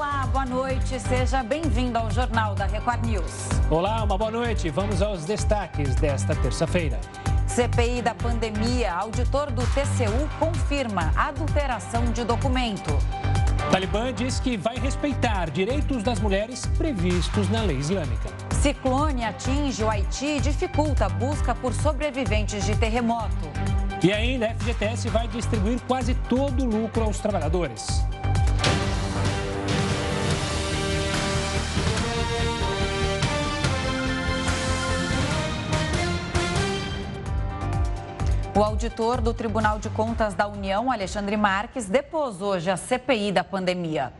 [0.00, 0.98] Olá, boa noite.
[0.98, 3.50] Seja bem-vindo ao Jornal da Record News.
[3.68, 4.70] Olá, uma boa noite.
[4.70, 6.98] Vamos aos destaques desta terça-feira.
[7.46, 8.94] CPI da pandemia.
[8.94, 12.96] Auditor do TCU confirma adulteração de documento.
[13.70, 18.30] Talibã diz que vai respeitar direitos das mulheres previstos na lei islâmica.
[18.62, 23.50] Ciclone atinge o Haiti e dificulta a busca por sobreviventes de terremoto.
[24.02, 28.02] E ainda a FGTS vai distribuir quase todo o lucro aos trabalhadores.
[38.52, 43.44] O auditor do Tribunal de Contas da União, Alexandre Marques, depôs hoje a CPI da
[43.44, 44.12] pandemia.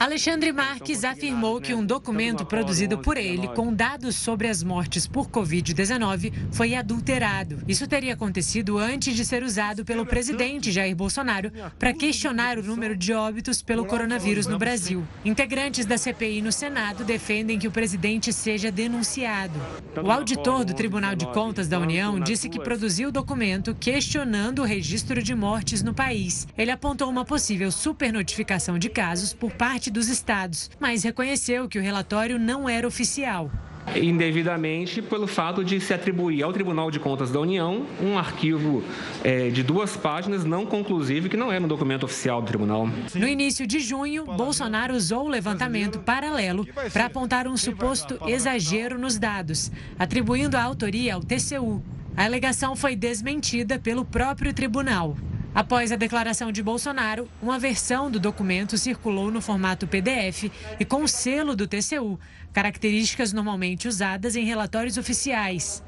[0.00, 5.28] Alexandre Marques afirmou que um documento produzido por ele com dados sobre as mortes por
[5.28, 7.62] Covid-19 foi adulterado.
[7.68, 12.96] Isso teria acontecido antes de ser usado pelo presidente Jair Bolsonaro para questionar o número
[12.96, 15.06] de óbitos pelo coronavírus no Brasil.
[15.24, 19.54] Integrantes da CPI no Senado defendem que o presidente seja denunciado.
[20.02, 24.64] O auditor do Tribunal de Contas da União disse que produziu o documento questionando o
[24.64, 26.48] registro de mortes no país.
[26.58, 31.82] Ele apontou uma possível supernotificação de casos por parte dos estados, mas reconheceu que o
[31.82, 33.50] relatório não era oficial
[33.96, 38.84] indevidamente pelo fato de se atribuir ao Tribunal de Contas da União um arquivo
[39.24, 42.88] é, de duas páginas não conclusivo que não era um documento oficial do tribunal.
[43.14, 49.18] No início de junho, Bolsonaro usou o levantamento paralelo para apontar um suposto exagero nos
[49.18, 51.82] dados, atribuindo a autoria ao TCU.
[52.16, 55.16] A alegação foi desmentida pelo próprio tribunal.
[55.54, 61.02] Após a declaração de Bolsonaro, uma versão do documento circulou no formato PDF e com
[61.02, 62.18] o selo do TCU,
[62.52, 65.82] características normalmente usadas em relatórios oficiais.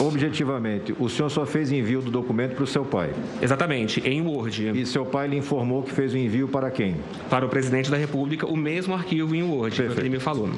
[0.00, 3.12] Objetivamente, o senhor só fez envio do documento para o seu pai?
[3.40, 4.78] Exatamente, em Word.
[4.78, 6.96] E seu pai lhe informou que fez o envio para quem?
[7.30, 10.50] Para o presidente da República, o mesmo arquivo em Word, que ele me falou.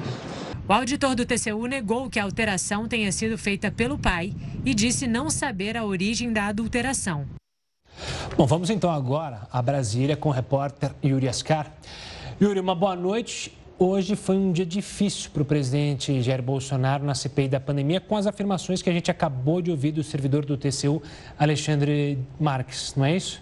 [0.67, 5.07] O auditor do TCU negou que a alteração tenha sido feita pelo pai e disse
[5.07, 7.27] não saber a origem da adulteração.
[8.37, 11.73] Bom, vamos então agora a Brasília com o repórter Yuri Ascar.
[12.41, 13.53] Yuri, uma boa noite.
[13.81, 18.17] Hoje foi um dia difícil para o presidente Jair Bolsonaro na CPI da pandemia, com
[18.17, 21.01] as afirmações que a gente acabou de ouvir do servidor do TCU,
[21.39, 23.41] Alexandre Marques, não é isso?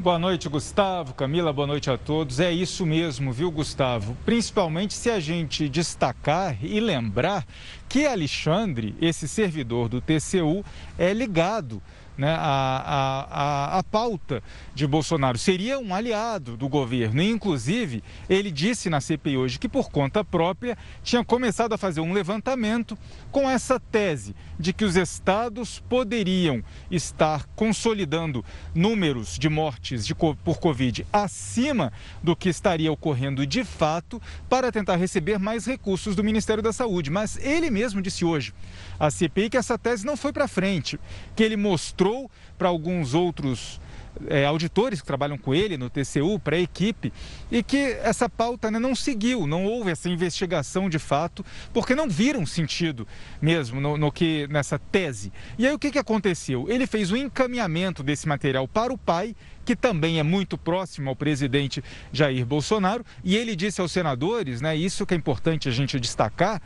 [0.00, 2.40] Boa noite, Gustavo, Camila, boa noite a todos.
[2.40, 4.16] É isso mesmo, viu, Gustavo?
[4.24, 7.46] Principalmente se a gente destacar e lembrar
[7.86, 10.64] que Alexandre, esse servidor do TCU,
[10.98, 11.82] é ligado
[12.20, 14.42] né, a, a, a, pauta
[14.74, 15.38] de Bolsonaro.
[15.38, 17.22] Seria um aliado do governo.
[17.22, 22.02] E, inclusive, ele disse na CPI hoje que, por conta própria, tinha começado a fazer
[22.02, 22.96] um levantamento
[23.32, 28.44] com essa tese de que os estados poderiam estar consolidando
[28.74, 31.90] números de mortes de, por Covid acima
[32.22, 37.10] do que estaria ocorrendo de fato para tentar receber mais recursos do Ministério da Saúde.
[37.10, 38.52] Mas ele mesmo disse hoje
[38.98, 41.00] à CPI que essa tese não foi para frente,
[41.34, 42.09] que ele mostrou
[42.56, 43.80] para alguns outros
[44.28, 47.12] é, auditores que trabalham com ele no TCU, para a equipe,
[47.50, 52.08] e que essa pauta né, não seguiu, não houve essa investigação de fato, porque não
[52.08, 53.06] viram sentido
[53.40, 55.32] mesmo no, no que nessa tese.
[55.58, 56.66] E aí o que, que aconteceu?
[56.68, 59.34] Ele fez o um encaminhamento desse material para o pai,
[59.64, 61.82] que também é muito próximo ao presidente
[62.12, 66.60] Jair Bolsonaro, e ele disse aos senadores, né, isso que é importante a gente destacar,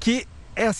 [0.00, 0.26] que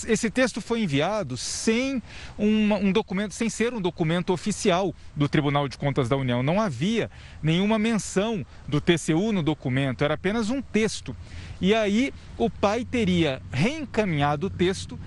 [0.09, 2.03] esse texto foi enviado sem
[2.39, 6.43] um, um, documento, sem ser um documento oficial do Tribunal de Contas da União.
[6.43, 7.11] Não havia
[7.43, 11.15] nenhuma menção do TCU no documento, era apenas um texto.
[11.61, 14.99] E aí o pai teria reencaminhado o texto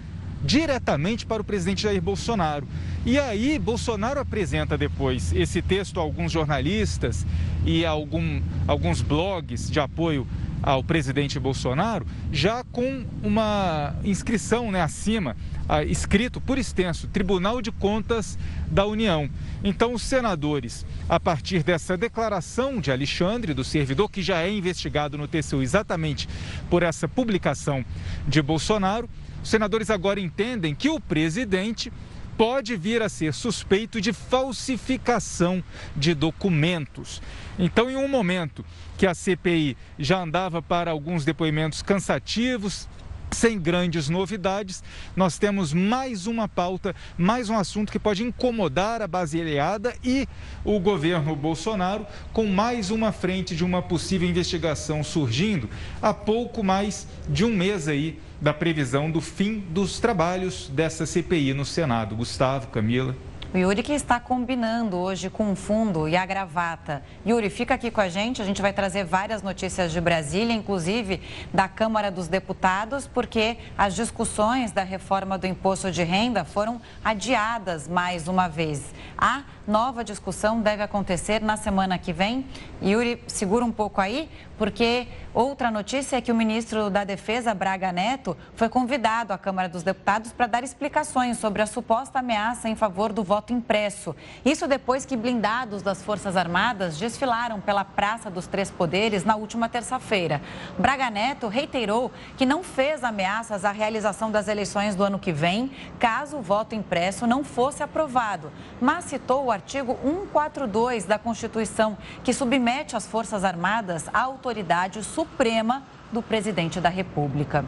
[0.43, 2.67] diretamente para o presidente Jair Bolsonaro.
[3.05, 7.25] E aí, Bolsonaro apresenta depois esse texto a alguns jornalistas
[7.65, 10.27] e a algum, alguns blogs de apoio
[10.61, 15.35] ao presidente Bolsonaro, já com uma inscrição né, acima,
[15.67, 19.29] ah, escrito por extenso, Tribunal de Contas da União.
[19.63, 25.17] Então, os senadores, a partir dessa declaração de Alexandre, do servidor, que já é investigado
[25.17, 26.27] no TCU exatamente
[26.69, 27.83] por essa publicação
[28.27, 29.09] de Bolsonaro,
[29.43, 31.91] os senadores agora entendem que o presidente
[32.37, 35.63] pode vir a ser suspeito de falsificação
[35.95, 37.21] de documentos.
[37.61, 38.65] Então, em um momento
[38.97, 42.89] que a CPI já andava para alguns depoimentos cansativos,
[43.29, 44.83] sem grandes novidades,
[45.15, 50.27] nós temos mais uma pauta, mais um assunto que pode incomodar a base aliada e
[50.65, 55.69] o governo Bolsonaro, com mais uma frente de uma possível investigação surgindo
[56.01, 61.53] há pouco mais de um mês aí da previsão do fim dos trabalhos dessa CPI
[61.53, 62.15] no Senado.
[62.15, 63.15] Gustavo, Camila.
[63.53, 67.03] O Yuri que está combinando hoje com o fundo e a gravata.
[67.27, 71.21] Yuri, fica aqui com a gente, a gente vai trazer várias notícias de Brasília, inclusive
[71.53, 77.89] da Câmara dos Deputados, porque as discussões da reforma do imposto de renda foram adiadas
[77.89, 78.93] mais uma vez.
[79.17, 82.45] A nova discussão deve acontecer na semana que vem.
[82.81, 87.91] Yuri, segura um pouco aí, porque outra notícia é que o ministro da Defesa, Braga
[87.91, 92.75] Neto, foi convidado à Câmara dos Deputados para dar explicações sobre a suposta ameaça em
[92.75, 94.15] favor do voto impresso.
[94.45, 99.67] Isso depois que blindados das Forças Armadas desfilaram pela Praça dos Três Poderes na última
[99.67, 100.41] terça-feira.
[100.77, 105.71] Braga Neto reiterou que não fez ameaças à realização das eleições do ano que vem,
[105.99, 112.33] caso o voto impresso não fosse aprovado, mas citou o artigo 142 da Constituição, que
[112.33, 117.63] submete as Forças Armadas à autoridade autoridade suprema do presidente da República.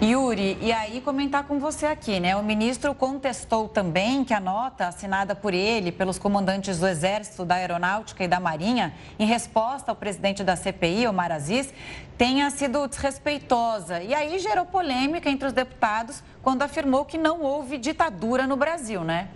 [0.00, 2.36] Yuri, e aí comentar com você aqui, né?
[2.36, 7.56] O ministro contestou também que a nota assinada por ele, pelos comandantes do Exército, da
[7.56, 11.74] Aeronáutica e da Marinha, em resposta ao presidente da CPI, Omar Aziz,
[12.16, 14.00] tenha sido desrespeitosa.
[14.00, 19.02] E aí gerou polêmica entre os deputados quando afirmou que não houve ditadura no Brasil,
[19.02, 19.26] né?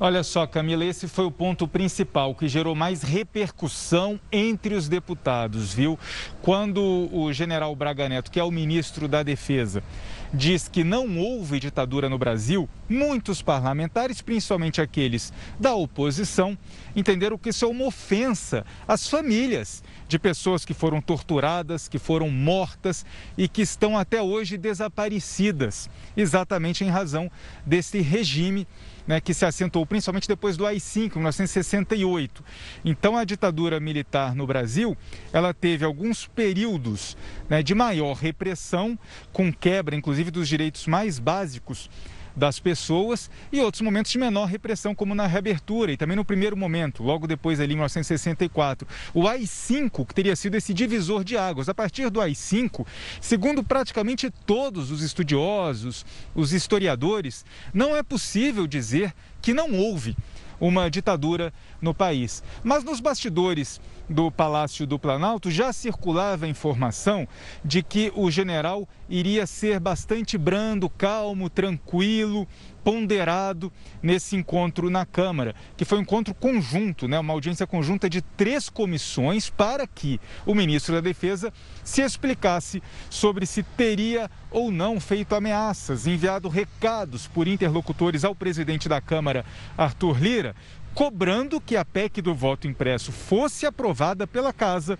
[0.00, 5.72] Olha só, Camila, esse foi o ponto principal que gerou mais repercussão entre os deputados,
[5.72, 5.96] viu?
[6.42, 9.84] Quando o general Braga Neto, que é o ministro da Defesa,
[10.32, 16.58] diz que não houve ditadura no Brasil, muitos parlamentares, principalmente aqueles da oposição,
[16.96, 22.28] entenderam que isso é uma ofensa às famílias de pessoas que foram torturadas, que foram
[22.30, 23.06] mortas
[23.38, 27.30] e que estão até hoje desaparecidas, exatamente em razão
[27.64, 28.66] desse regime
[29.06, 32.44] né, que se assentou principalmente depois do AI-5, em 1968.
[32.84, 34.96] Então, a ditadura militar no Brasil,
[35.32, 37.16] ela teve alguns períodos
[37.48, 38.98] né, de maior repressão,
[39.32, 41.90] com quebra, inclusive, dos direitos mais básicos
[42.36, 46.56] das pessoas e outros momentos de menor repressão, como na reabertura e também no primeiro
[46.56, 48.86] momento, logo depois ali em 1964.
[49.12, 51.68] O AI-5, que teria sido esse divisor de águas.
[51.68, 52.86] A partir do AI-5,
[53.20, 56.04] segundo praticamente todos os estudiosos,
[56.34, 60.16] os historiadores, não é possível dizer que não houve
[60.60, 62.42] uma ditadura no país.
[62.62, 67.26] Mas nos bastidores do Palácio do Planalto já circulava a informação
[67.64, 72.46] de que o general iria ser bastante brando, calmo, tranquilo,
[72.84, 73.72] ponderado
[74.02, 78.68] nesse encontro na Câmara, que foi um encontro conjunto, né, uma audiência conjunta de três
[78.68, 81.52] comissões para que o ministro da Defesa
[81.82, 88.88] se explicasse sobre se teria ou não feito ameaças, enviado recados por interlocutores ao presidente
[88.88, 89.44] da Câmara,
[89.76, 90.54] Arthur Lira,
[90.94, 94.98] cobrando que a PEC do voto impresso fosse aprovada pela Casa.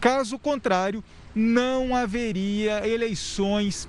[0.00, 1.02] Caso contrário,
[1.34, 3.88] não haveria eleições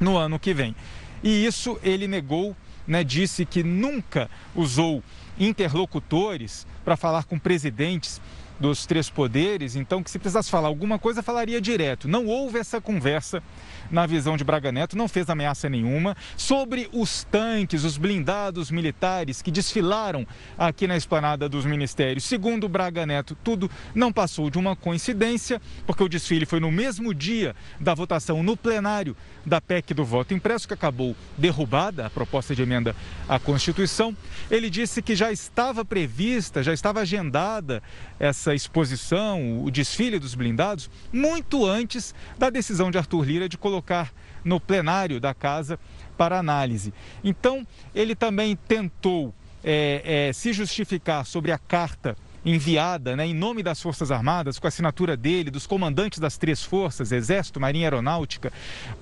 [0.00, 0.74] no ano que vem.
[1.22, 2.56] E isso ele negou,
[2.90, 5.00] né, disse que nunca usou
[5.38, 8.20] interlocutores para falar com presidentes
[8.60, 12.06] dos três poderes, então que se precisasse falar alguma coisa, falaria direto.
[12.06, 13.42] Não houve essa conversa
[13.90, 16.16] na visão de Braga Neto, não fez ameaça nenhuma.
[16.36, 20.26] Sobre os tanques, os blindados militares que desfilaram
[20.58, 26.04] aqui na esplanada dos ministérios, segundo Braga Neto, tudo não passou de uma coincidência, porque
[26.04, 30.68] o desfile foi no mesmo dia da votação no plenário da PEC do voto impresso,
[30.68, 32.94] que acabou derrubada a proposta de emenda
[33.26, 34.14] à Constituição.
[34.50, 37.82] Ele disse que já estava prevista, já estava agendada
[38.18, 44.12] essa exposição, o desfile dos blindados, muito antes da decisão de Arthur Lira de colocar
[44.44, 45.78] no plenário da casa
[46.16, 46.92] para análise.
[47.22, 53.62] Então, ele também tentou é, é, se justificar sobre a carta enviada né, em nome
[53.62, 58.52] das Forças Armadas, com a assinatura dele, dos comandantes das três forças, Exército, Marinha Aeronáutica,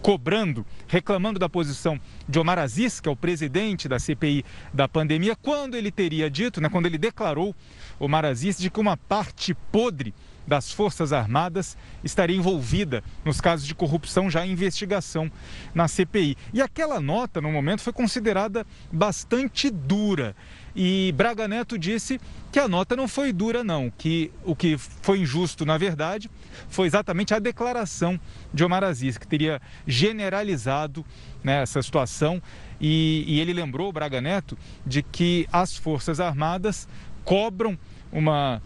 [0.03, 5.37] cobrando, reclamando da posição de Omar Aziz, que é o presidente da CPI da pandemia,
[5.37, 7.55] quando ele teria dito, né, quando ele declarou,
[7.99, 10.15] Omar Aziz, de que uma parte podre
[10.49, 15.31] das Forças Armadas estaria envolvida nos casos de corrupção já em investigação
[15.75, 16.37] na CPI.
[16.55, 20.35] E aquela nota, no momento, foi considerada bastante dura.
[20.75, 22.19] E Braga Neto disse
[22.51, 26.31] que a nota não foi dura, não, que o que foi injusto, na verdade,
[26.69, 28.19] foi exatamente a declaração
[28.53, 31.05] de Omar Aziz, que teria generalizado
[31.45, 32.41] né, essa situação.
[32.81, 36.89] E, e ele lembrou, Braga Neto, de que as Forças Armadas
[37.25, 37.79] cobram
[38.11, 38.63] uma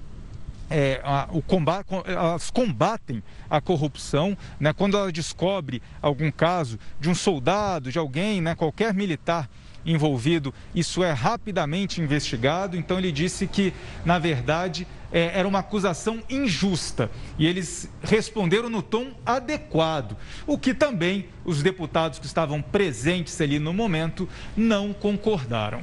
[0.73, 4.73] é, a, o combate, elas combatem a corrupção, né?
[4.73, 8.55] quando ela descobre algum caso de um soldado, de alguém, né?
[8.55, 9.51] qualquer militar
[9.85, 12.75] envolvido, isso é rapidamente investigado.
[12.77, 13.75] Então, ele disse que,
[14.05, 20.73] na verdade, é, era uma acusação injusta e eles responderam no tom adequado, o que
[20.73, 24.27] também os deputados que estavam presentes ali no momento
[24.57, 25.83] não concordaram.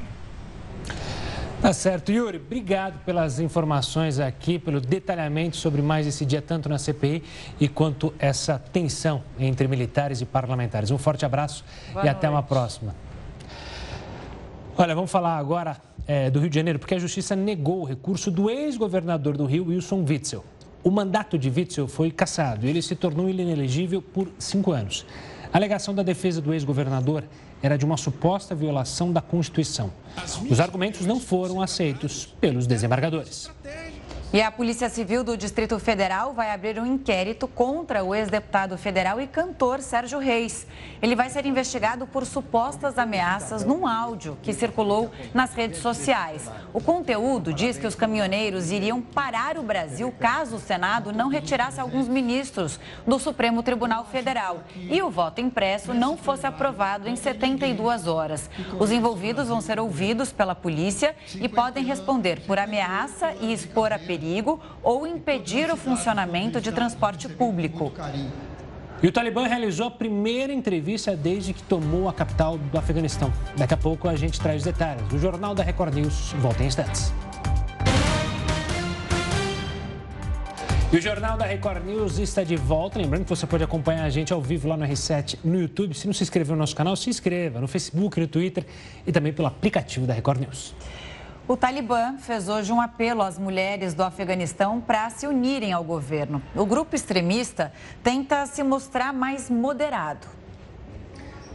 [1.61, 2.09] Tá certo.
[2.09, 7.21] Yuri, obrigado pelas informações aqui, pelo detalhamento sobre mais esse dia, tanto na CPI
[7.59, 10.89] e quanto essa tensão entre militares e parlamentares.
[10.89, 12.09] Um forte abraço Boa e noite.
[12.15, 12.95] até uma próxima.
[14.77, 15.75] Olha, vamos falar agora
[16.07, 19.67] é, do Rio de Janeiro, porque a Justiça negou o recurso do ex-governador do Rio,
[19.67, 20.45] Wilson Witzel.
[20.81, 25.05] O mandato de Witzel foi cassado e ele se tornou inelegível por cinco anos.
[25.51, 27.25] A alegação da defesa do ex-governador
[27.61, 29.91] era de uma suposta violação da Constituição.
[30.49, 33.49] Os argumentos não foram aceitos pelos desembargadores.
[34.31, 39.19] E a Polícia Civil do Distrito Federal vai abrir um inquérito contra o ex-deputado federal
[39.19, 40.67] e cantor Sérgio Reis.
[41.01, 46.47] Ele vai ser investigado por supostas ameaças num áudio que circulou nas redes sociais.
[46.71, 51.81] O conteúdo diz que os caminhoneiros iriam parar o Brasil caso o Senado não retirasse
[51.81, 58.05] alguns ministros do Supremo Tribunal Federal e o voto impresso não fosse aprovado em 72
[58.05, 58.47] horas.
[58.79, 63.97] Os envolvidos vão ser ouvidos pela polícia e podem responder por ameaça e expor a
[63.97, 67.91] perigo perigo ou impedir o funcionamento de transporte público.
[69.01, 73.31] E o Talibã realizou a primeira entrevista desde que tomou a capital do Afeganistão.
[73.55, 75.01] Daqui a pouco a gente traz os detalhes.
[75.13, 77.13] O Jornal da Record News volta em instantes.
[80.91, 82.99] E o Jornal da Record News está de volta.
[82.99, 85.93] Lembrando que você pode acompanhar a gente ao vivo lá no R7 no YouTube.
[85.93, 88.65] Se não se inscreveu no nosso canal, se inscreva no Facebook, no Twitter
[89.07, 90.73] e também pelo aplicativo da Record News.
[91.51, 96.39] O Talibã fez hoje um apelo às mulheres do Afeganistão para se unirem ao governo.
[96.55, 100.27] O grupo extremista tenta se mostrar mais moderado.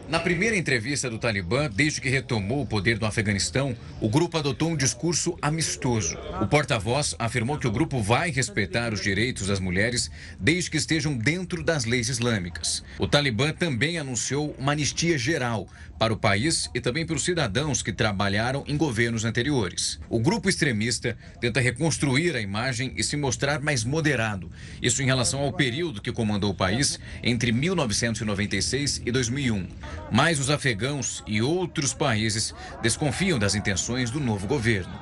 [0.07, 4.69] Na primeira entrevista do Talibã, desde que retomou o poder no Afeganistão, o grupo adotou
[4.69, 6.19] um discurso amistoso.
[6.43, 11.17] O porta-voz afirmou que o grupo vai respeitar os direitos das mulheres desde que estejam
[11.17, 12.85] dentro das leis islâmicas.
[12.99, 15.67] O Talibã também anunciou uma anistia geral
[15.99, 19.99] para o país e também para os cidadãos que trabalharam em governos anteriores.
[20.11, 24.51] O grupo extremista tenta reconstruir a imagem e se mostrar mais moderado,
[24.83, 29.67] isso em relação ao período que comandou o país entre 1996 e 2001.
[30.11, 34.93] Mas os afegãos e outros países desconfiam das intenções do novo governo.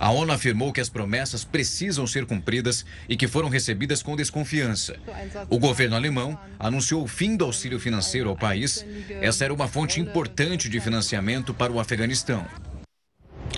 [0.00, 4.96] A ONU afirmou que as promessas precisam ser cumpridas e que foram recebidas com desconfiança.
[5.50, 8.86] O governo alemão anunciou o fim do auxílio financeiro ao país.
[9.20, 12.46] Essa era uma fonte importante de financiamento para o Afeganistão.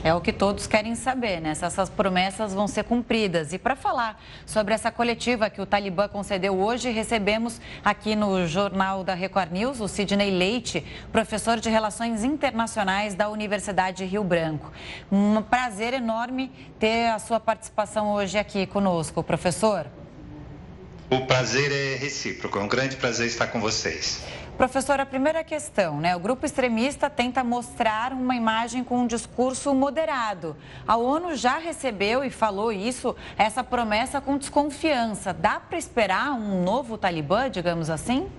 [0.05, 1.55] É o que todos querem saber, né?
[1.55, 3.53] Se essas promessas vão ser cumpridas.
[3.53, 9.05] E para falar sobre essa coletiva que o Talibã concedeu hoje, recebemos aqui no Jornal
[9.05, 14.73] da Record News o Sidney Leite, professor de Relações Internacionais da Universidade Rio Branco.
[15.11, 19.87] Um prazer enorme ter a sua participação hoje aqui conosco, professor.
[21.09, 24.25] O prazer é recíproco, é um grande prazer estar com vocês.
[24.63, 26.15] Professor, a primeira questão, né?
[26.15, 30.57] O grupo extremista tenta mostrar uma imagem com um discurso moderado.
[30.87, 35.33] A ONU já recebeu e falou isso, essa promessa com desconfiança.
[35.33, 38.31] Dá para esperar um novo Talibã, digamos assim?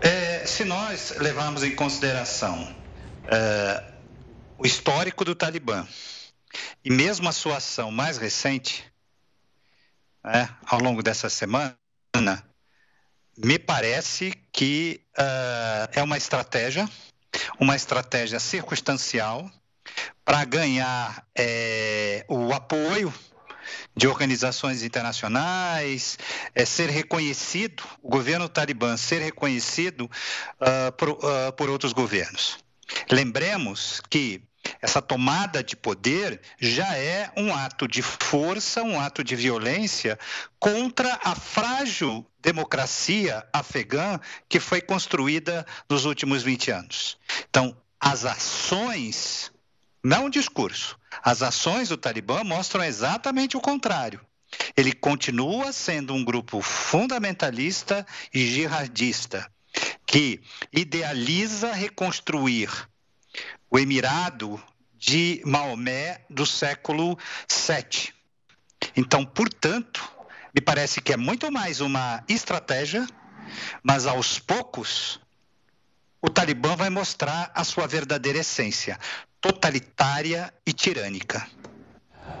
[0.00, 2.72] É, se nós levarmos em consideração
[3.26, 3.82] é,
[4.58, 5.84] o histórico do Talibã
[6.84, 8.84] e mesmo a sua ação mais recente,
[10.24, 11.74] é, ao longo dessa semana,
[13.36, 16.88] me parece que uh, é uma estratégia,
[17.58, 19.50] uma estratégia circunstancial
[20.24, 23.12] para ganhar é, o apoio
[23.96, 26.18] de organizações internacionais,
[26.54, 30.10] é, ser reconhecido, o governo talibã ser reconhecido
[30.60, 32.58] uh, por, uh, por outros governos.
[33.10, 34.42] Lembremos que
[34.80, 40.18] essa tomada de poder já é um ato de força, um ato de violência
[40.58, 47.18] contra a frágil democracia afegã que foi construída nos últimos 20 anos.
[47.48, 49.52] Então, as ações,
[50.02, 54.20] não o discurso, as ações do Talibã mostram exatamente o contrário.
[54.76, 59.50] Ele continua sendo um grupo fundamentalista e jihadista
[60.04, 60.40] que
[60.72, 62.68] idealiza reconstruir
[63.70, 64.62] o Emirado
[64.98, 68.12] de Maomé do século VII.
[68.96, 70.08] Então, portanto,
[70.54, 73.06] me parece que é muito mais uma estratégia,
[73.82, 75.20] mas aos poucos
[76.20, 78.96] o Talibã vai mostrar a sua verdadeira essência,
[79.40, 81.48] totalitária e tirânica.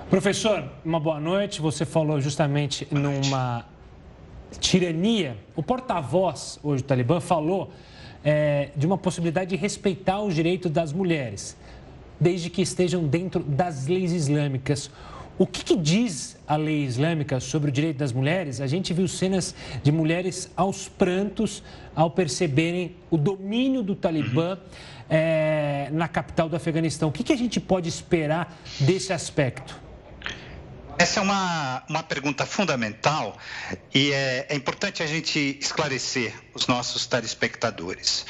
[0.08, 1.60] Professor, uma boa noite.
[1.60, 3.66] Você falou justamente numa
[4.60, 5.36] tirania.
[5.56, 7.72] O porta-voz hoje do Talibã falou
[8.24, 11.56] é, de uma possibilidade de respeitar os direitos das mulheres,
[12.20, 14.90] desde que estejam dentro das leis islâmicas.
[15.38, 18.60] O que, que, diz a lei islâmica sobre o direito das mulheres?
[18.60, 21.62] A gente viu cenas de mulheres aos prantos
[21.96, 24.58] ao perceberem o domínio do Talibã
[25.08, 27.08] é, na capital do Afeganistão.
[27.08, 29.81] O que, que a gente pode esperar desse aspecto?
[31.02, 33.36] Essa é uma, uma pergunta fundamental
[33.92, 38.24] e é, é importante a gente esclarecer os nossos telespectadores.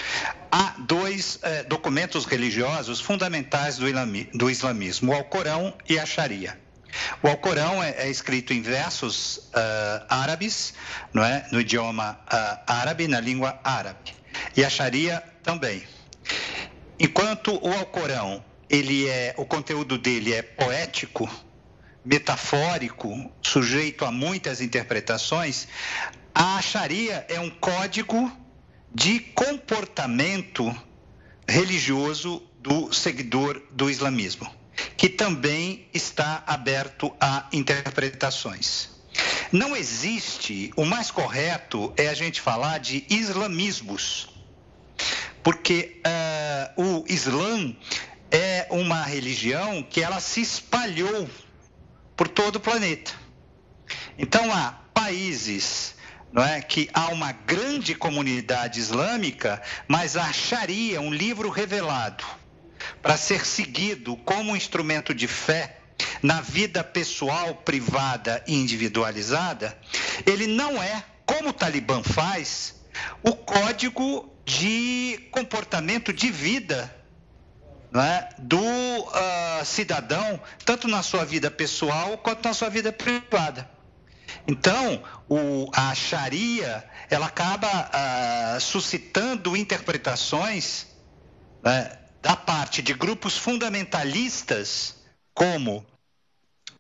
[0.50, 6.58] Há dois é, documentos religiosos fundamentais do, ilami, do islamismo, o Alcorão e a Sharia.
[7.22, 10.72] O Alcorão é, é escrito em versos uh, árabes,
[11.12, 11.46] não é?
[11.52, 14.14] no idioma uh, árabe, na língua árabe.
[14.56, 15.82] E a Sharia também.
[16.98, 21.28] Enquanto o Alcorão, ele é, o conteúdo dele é poético,
[22.04, 25.68] metafórico, sujeito a muitas interpretações,
[26.34, 28.30] a Sharia é um código
[28.94, 30.74] de comportamento
[31.48, 34.50] religioso do seguidor do islamismo,
[34.96, 38.90] que também está aberto a interpretações.
[39.50, 44.28] Não existe, o mais correto é a gente falar de islamismos,
[45.42, 46.00] porque
[46.76, 47.76] uh, o Islã
[48.30, 51.28] é uma religião que ela se espalhou
[52.16, 53.12] por todo o planeta.
[54.18, 55.94] Então há países
[56.32, 62.24] não é, que há uma grande comunidade islâmica, mas a Sharia, um livro revelado,
[63.02, 65.78] para ser seguido como um instrumento de fé
[66.22, 69.76] na vida pessoal, privada e individualizada,
[70.24, 72.76] ele não é, como o Talibã faz,
[73.22, 77.01] o código de comportamento de vida
[77.94, 83.68] é, do uh, cidadão, tanto na sua vida pessoal quanto na sua vida privada.
[84.46, 90.86] Então, o, a Sharia ela acaba uh, suscitando interpretações
[91.62, 94.96] né, da parte de grupos fundamentalistas,
[95.34, 95.86] como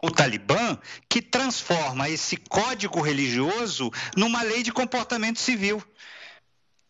[0.02, 0.78] o Talibã,
[1.08, 5.82] que transforma esse código religioso numa lei de comportamento civil.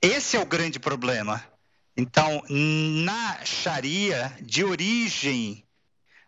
[0.01, 1.52] Esse é o grande problema.
[1.97, 5.65] Então, na Sharia, de origem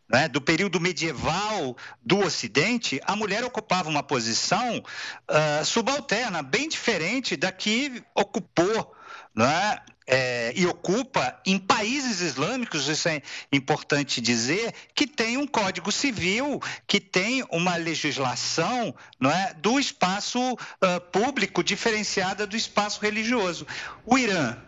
[0.08, 7.36] né, do período medieval do Ocidente, a mulher ocupava uma posição uh, subalterna, bem diferente
[7.36, 8.94] da que ocupou
[9.34, 15.90] né, é, e ocupa em países islâmicos, isso é importante dizer, que tem um código
[15.90, 23.66] civil, que tem uma legislação é, do espaço uh, público diferenciada do espaço religioso.
[24.04, 24.58] O Irã,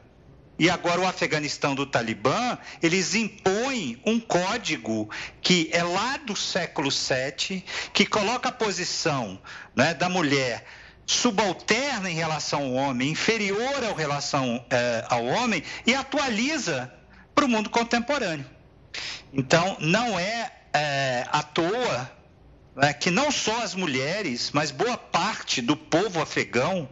[0.58, 5.10] e agora o Afeganistão do Talibã, eles impõem um código
[5.42, 9.38] que é lá do século VII, que coloca a posição
[9.74, 10.64] né, da mulher
[11.04, 16.92] subalterna em relação ao homem, inferior ao relação eh, ao homem, e atualiza
[17.34, 18.46] para o mundo contemporâneo.
[19.32, 22.10] Então, não é, é à toa
[22.74, 26.88] né, que não só as mulheres, mas boa parte do povo afegão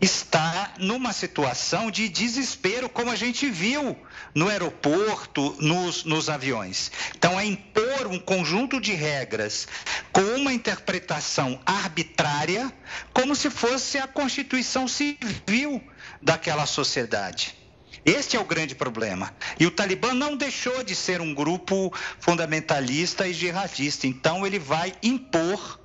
[0.00, 3.96] está numa situação de desespero, como a gente viu
[4.34, 6.92] no aeroporto, nos, nos aviões.
[7.16, 9.66] Então, é impor um conjunto de regras
[10.12, 12.72] com uma interpretação arbitrária,
[13.12, 15.82] como se fosse a constituição civil
[16.22, 17.56] daquela sociedade.
[18.04, 19.34] Este é o grande problema.
[19.58, 24.06] E o Talibã não deixou de ser um grupo fundamentalista e jihadista.
[24.06, 25.80] Então, ele vai impor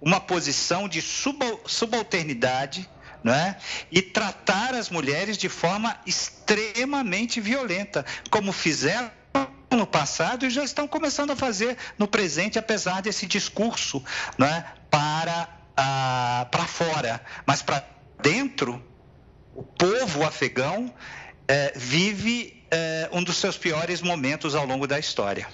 [0.00, 2.86] uma posição de subalternidade
[3.24, 3.56] né?
[3.90, 9.10] e tratar as mulheres de forma extremamente violenta, como fizeram
[9.70, 14.04] no passado e já estão começando a fazer no presente, apesar desse discurso
[14.38, 14.64] né?
[14.90, 17.20] para, ah, para fora.
[17.46, 17.84] Mas para
[18.22, 18.84] dentro,
[19.54, 20.94] o povo afegão
[21.48, 25.48] eh, vive eh, um dos seus piores momentos ao longo da história.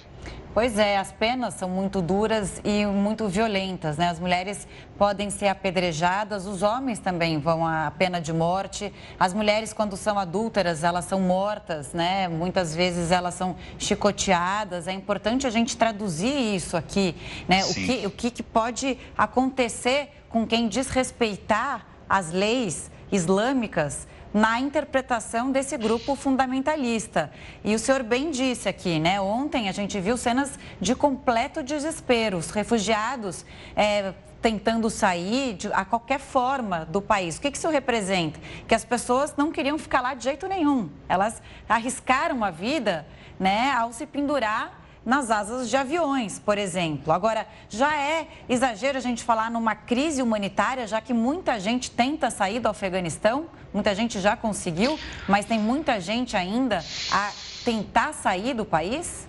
[0.53, 4.09] Pois é, as penas são muito duras e muito violentas, né?
[4.09, 8.91] As mulheres podem ser apedrejadas, os homens também vão à pena de morte.
[9.17, 12.27] As mulheres, quando são adúlteras, elas são mortas, né?
[12.27, 14.89] Muitas vezes elas são chicoteadas.
[14.89, 17.15] É importante a gente traduzir isso aqui,
[17.47, 17.63] né?
[17.63, 25.77] O que, o que pode acontecer com quem desrespeitar as leis islâmicas na interpretação desse
[25.77, 27.31] grupo fundamentalista.
[27.63, 29.19] E o senhor bem disse aqui, né?
[29.19, 32.37] Ontem a gente viu cenas de completo desespero.
[32.37, 37.37] Os refugiados é, tentando sair de, a qualquer forma do país.
[37.37, 38.39] O que, que isso representa?
[38.67, 40.89] Que as pessoas não queriam ficar lá de jeito nenhum.
[41.07, 43.05] Elas arriscaram a vida
[43.39, 47.11] né, ao se pendurar nas asas de aviões, por exemplo.
[47.11, 52.29] Agora, já é exagero a gente falar numa crise humanitária, já que muita gente tenta
[52.29, 57.31] sair do Afeganistão, muita gente já conseguiu, mas tem muita gente ainda a
[57.65, 59.27] tentar sair do país?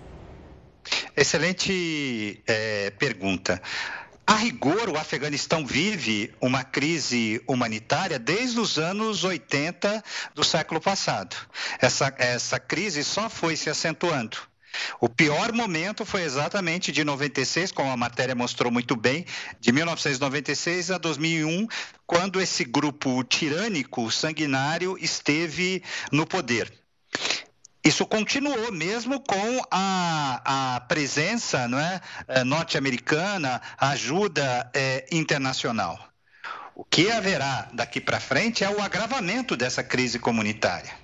[1.16, 3.61] Excelente é, pergunta.
[4.26, 10.02] A rigor, o Afeganistão vive uma crise humanitária desde os anos 80
[10.35, 11.37] do século passado.
[11.80, 14.51] Essa, essa crise só foi se acentuando.
[15.00, 19.26] O pior momento foi exatamente de 96, como a matéria mostrou muito bem,
[19.61, 21.66] de 1996 a 2001,
[22.06, 26.72] quando esse grupo tirânico, sanguinário, esteve no poder.
[27.85, 35.98] Isso continuou mesmo com a, a presença não é, é norte-americana, ajuda é, internacional.
[36.76, 41.01] O que haverá daqui para frente é o agravamento dessa crise comunitária.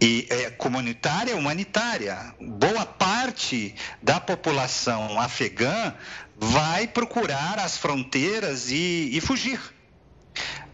[0.00, 2.34] E é, comunitária humanitária.
[2.40, 5.94] Boa parte da população afegã
[6.36, 9.60] vai procurar as fronteiras e, e fugir.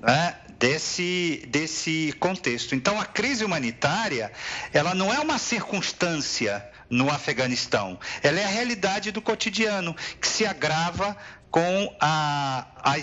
[0.01, 0.37] Né?
[0.59, 2.75] desse, desse contexto.
[2.75, 4.33] Então, a crise humanitária,
[4.73, 10.47] ela não é uma circunstância no Afeganistão, ela é a realidade do cotidiano, que se
[10.47, 11.17] agrava
[11.51, 12.99] com a, a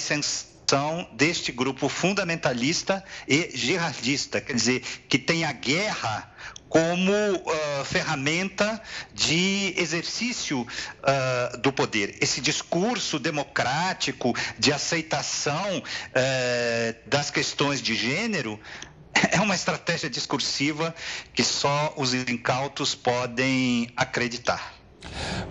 [0.72, 6.32] ascensão deste grupo fundamentalista e jihadista, quer dizer, que tem a guerra
[6.70, 8.82] como uh, ferramenta
[9.14, 12.18] de exercício uh, do poder.
[12.22, 18.58] Esse discurso democrático de aceitação uh, das questões de gênero
[19.32, 20.96] é uma estratégia discursiva
[21.34, 24.81] que só os incautos podem acreditar.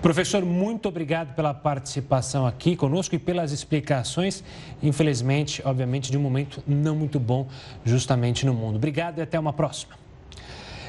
[0.00, 4.42] Professor, muito obrigado pela participação aqui conosco e pelas explicações.
[4.82, 7.48] Infelizmente, obviamente, de um momento não muito bom
[7.84, 8.76] justamente no mundo.
[8.76, 9.94] Obrigado e até uma próxima.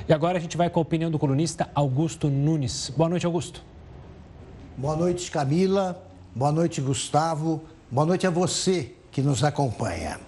[0.07, 2.91] E agora a gente vai com a opinião do colunista Augusto Nunes.
[2.95, 3.63] Boa noite, Augusto.
[4.77, 6.01] Boa noite, Camila.
[6.33, 7.63] Boa noite, Gustavo.
[7.89, 10.19] Boa noite a você que nos acompanha.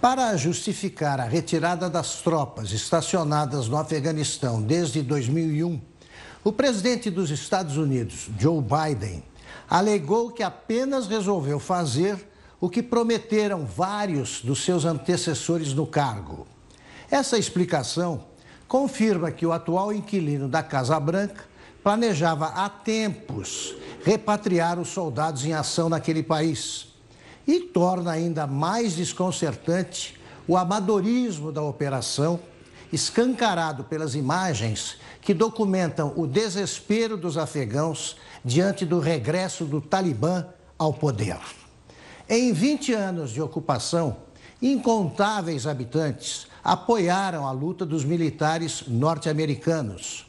[0.00, 5.80] Para justificar a retirada das tropas estacionadas no Afeganistão desde 2001,
[6.44, 9.24] o presidente dos Estados Unidos, Joe Biden,
[9.68, 12.28] alegou que apenas resolveu fazer
[12.60, 16.46] o que prometeram vários dos seus antecessores no cargo.
[17.10, 18.24] Essa explicação
[18.68, 21.44] confirma que o atual inquilino da Casa Branca
[21.82, 26.88] planejava há tempos repatriar os soldados em ação naquele país
[27.46, 32.38] e torna ainda mais desconcertante o amadorismo da operação,
[32.94, 40.46] escancarado pelas imagens que documentam o desespero dos afegãos diante do regresso do Talibã
[40.78, 41.38] ao poder.
[42.28, 44.16] Em 20 anos de ocupação,
[44.62, 50.26] incontáveis habitantes apoiaram a luta dos militares norte-americanos.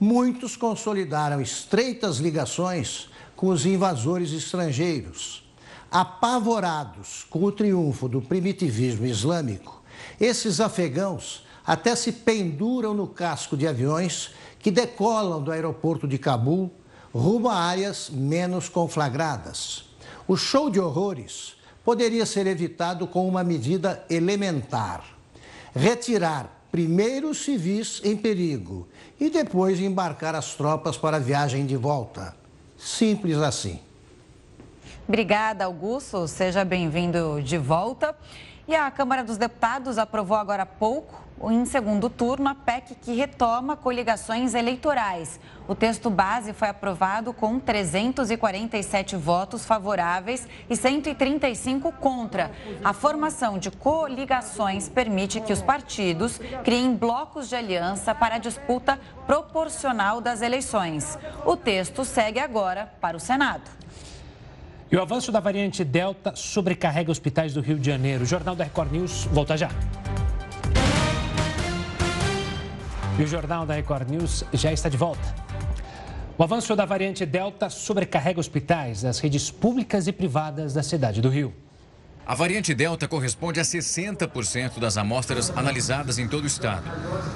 [0.00, 5.42] Muitos consolidaram estreitas ligações com os invasores estrangeiros.
[5.90, 9.82] Apavorados com o triunfo do primitivismo islâmico,
[10.20, 16.70] esses afegãos até se penduram no casco de aviões que decolam do aeroporto de Cabul
[17.14, 19.84] rumo a áreas menos conflagradas.
[20.26, 25.14] O show de horrores poderia ser evitado com uma medida elementar
[25.74, 31.76] retirar primeiro os civis em perigo e depois embarcar as tropas para a viagem de
[31.76, 32.34] volta.
[32.78, 33.80] Simples assim.
[35.06, 36.26] Obrigada, Augusto.
[36.26, 38.16] Seja bem-vindo de volta.
[38.66, 43.14] E a Câmara dos Deputados aprovou agora há pouco em segundo turno, a PEC que
[43.14, 45.38] retoma coligações eleitorais.
[45.66, 52.50] O texto base foi aprovado com 347 votos favoráveis e 135 contra.
[52.82, 58.98] A formação de coligações permite que os partidos criem blocos de aliança para a disputa
[59.26, 61.18] proporcional das eleições.
[61.44, 63.70] O texto segue agora para o Senado.
[64.90, 68.22] E o avanço da variante Delta sobrecarrega hospitais do Rio de Janeiro.
[68.22, 69.68] O Jornal da Record News volta já.
[73.16, 75.22] E o Jornal da Record News já está de volta.
[76.36, 81.28] O avanço da variante Delta sobrecarrega hospitais das redes públicas e privadas da cidade do
[81.28, 81.54] Rio.
[82.26, 86.90] A variante Delta corresponde a 60% das amostras analisadas em todo o estado.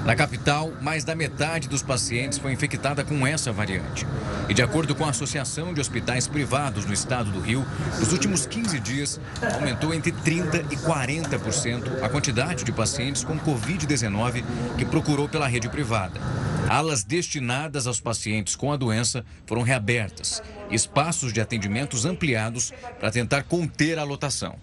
[0.07, 4.07] Na capital, mais da metade dos pacientes foi infectada com essa variante.
[4.49, 7.67] E de acordo com a Associação de Hospitais Privados no estado do Rio,
[7.99, 9.21] nos últimos 15 dias,
[9.57, 14.43] aumentou entre 30% e 40% a quantidade de pacientes com Covid-19
[14.79, 16.19] que procurou pela rede privada.
[16.67, 23.43] Alas destinadas aos pacientes com a doença foram reabertas, espaços de atendimentos ampliados para tentar
[23.43, 24.57] conter a lotação.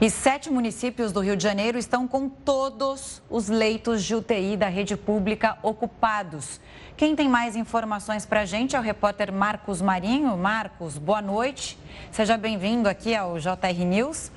[0.00, 4.66] E sete municípios do Rio de Janeiro estão com todos os leitos de UTI da
[4.68, 6.60] rede pública ocupados.
[6.96, 10.36] Quem tem mais informações para a gente é o repórter Marcos Marinho.
[10.36, 11.78] Marcos, boa noite.
[12.10, 14.32] Seja bem-vindo aqui ao JR News.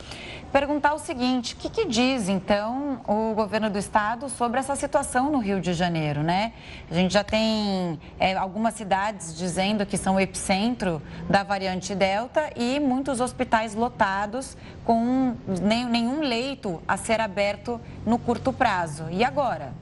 [0.56, 5.30] Perguntar o seguinte: o que, que, diz então o governo do estado sobre essa situação
[5.30, 6.54] no Rio de Janeiro, né?
[6.90, 12.50] A gente já tem é, algumas cidades dizendo que são o epicentro da variante Delta
[12.56, 19.08] e muitos hospitais lotados com nenhum leito a ser aberto no curto prazo.
[19.12, 19.74] E agora?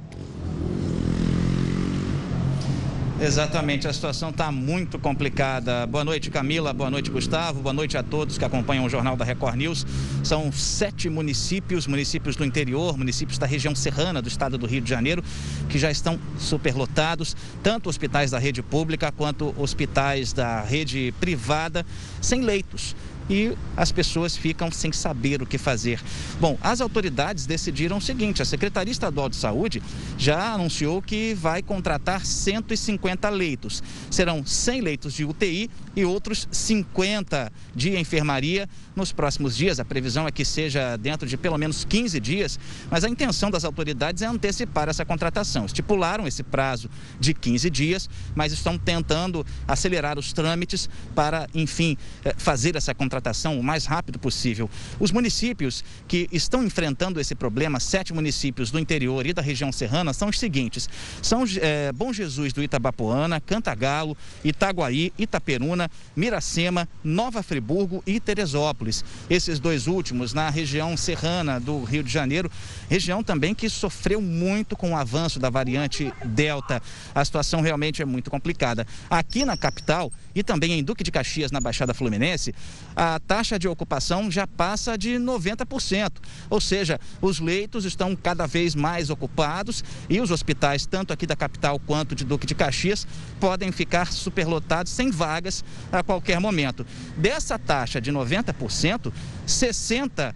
[3.24, 5.88] Exatamente, a situação está muito complicada.
[5.88, 6.74] Boa noite, Camila.
[6.74, 7.62] Boa noite, Gustavo.
[7.62, 9.88] Boa noite a todos que acompanham o Jornal da Record News.
[10.26, 14.90] São sete municípios, municípios do interior, municípios da região serrana do estado do Rio de
[14.90, 15.24] Janeiro,
[15.70, 17.34] que já estão superlotados,
[17.64, 21.86] tanto hospitais da rede pública quanto hospitais da rede privada,
[22.20, 22.94] sem leitos
[23.30, 26.00] e as pessoas ficam sem saber o que fazer.
[26.40, 29.82] Bom, as autoridades decidiram o seguinte: a Secretaria Estadual de Saúde
[30.18, 33.82] já anunciou que vai contratar 150 leitos.
[34.10, 39.80] Serão 100 leitos de UTI e outros 50 de enfermaria nos próximos dias.
[39.80, 42.60] A previsão é que seja dentro de pelo menos 15 dias,
[42.90, 45.66] mas a intenção das autoridades é antecipar essa contratação.
[45.66, 52.36] Estipularam esse prazo de 15 dias, mas estão tentando acelerar os trâmites para, enfim, eh,
[52.38, 54.70] fazer essa contratação contratação o mais rápido possível.
[55.00, 60.14] Os municípios que estão enfrentando esse problema, sete municípios do interior e da região serrana,
[60.14, 60.90] são os seguintes:
[61.22, 69.06] são é, Bom Jesus do Itabapoana, Cantagalo, Itaguaí, Itaperuna, Miracema, Nova Friburgo e Teresópolis.
[69.30, 72.50] Esses dois últimos na região serrana do Rio de Janeiro,
[72.90, 76.82] região também que sofreu muito com o avanço da variante Delta.
[77.14, 78.88] A situação realmente é muito complicada.
[79.10, 82.56] Aqui na capital e também em Duque de Caxias, na Baixada Fluminense,
[83.04, 86.10] a taxa de ocupação já passa de 90%.
[86.50, 91.36] Ou seja, os leitos estão cada vez mais ocupados e os hospitais, tanto aqui da
[91.36, 93.06] capital quanto de Duque de Caxias,
[93.42, 96.86] podem ficar superlotados sem vagas a qualquer momento.
[97.18, 99.12] Dessa taxa de 90%,
[99.46, 100.34] 60%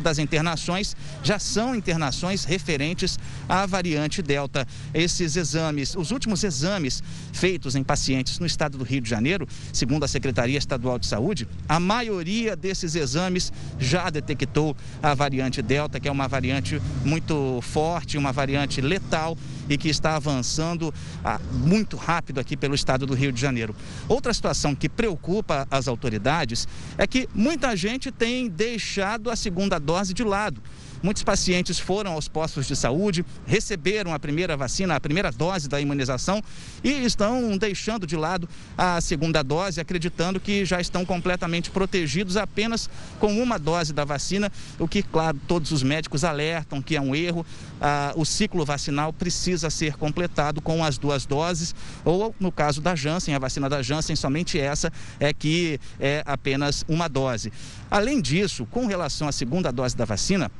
[0.00, 4.64] das internações já são internações referentes à variante Delta.
[4.94, 10.04] Esses exames, os últimos exames feitos em pacientes no estado do Rio de Janeiro, segundo
[10.04, 16.06] a Secretaria Estadual de Saúde, a maioria desses exames já detectou a variante Delta, que
[16.06, 19.36] é uma variante muito forte, uma variante letal
[19.68, 20.92] e que está avançando
[21.24, 23.74] ah, muito rápido aqui pelo estado do Rio de Janeiro.
[24.08, 30.12] Outra situação que preocupa as autoridades é que muita gente tem deixado a segunda dose
[30.12, 30.60] de lado.
[31.06, 35.80] Muitos pacientes foram aos postos de saúde, receberam a primeira vacina, a primeira dose da
[35.80, 36.42] imunização
[36.82, 42.90] e estão deixando de lado a segunda dose, acreditando que já estão completamente protegidos apenas
[43.20, 47.14] com uma dose da vacina, o que, claro, todos os médicos alertam que é um
[47.14, 47.46] erro.
[47.80, 51.72] Ah, o ciclo vacinal precisa ser completado com as duas doses,
[52.04, 56.84] ou no caso da Janssen, a vacina da Janssen, somente essa é que é apenas
[56.88, 57.52] uma dose.
[57.88, 60.50] Além disso, com relação à segunda dose da vacina,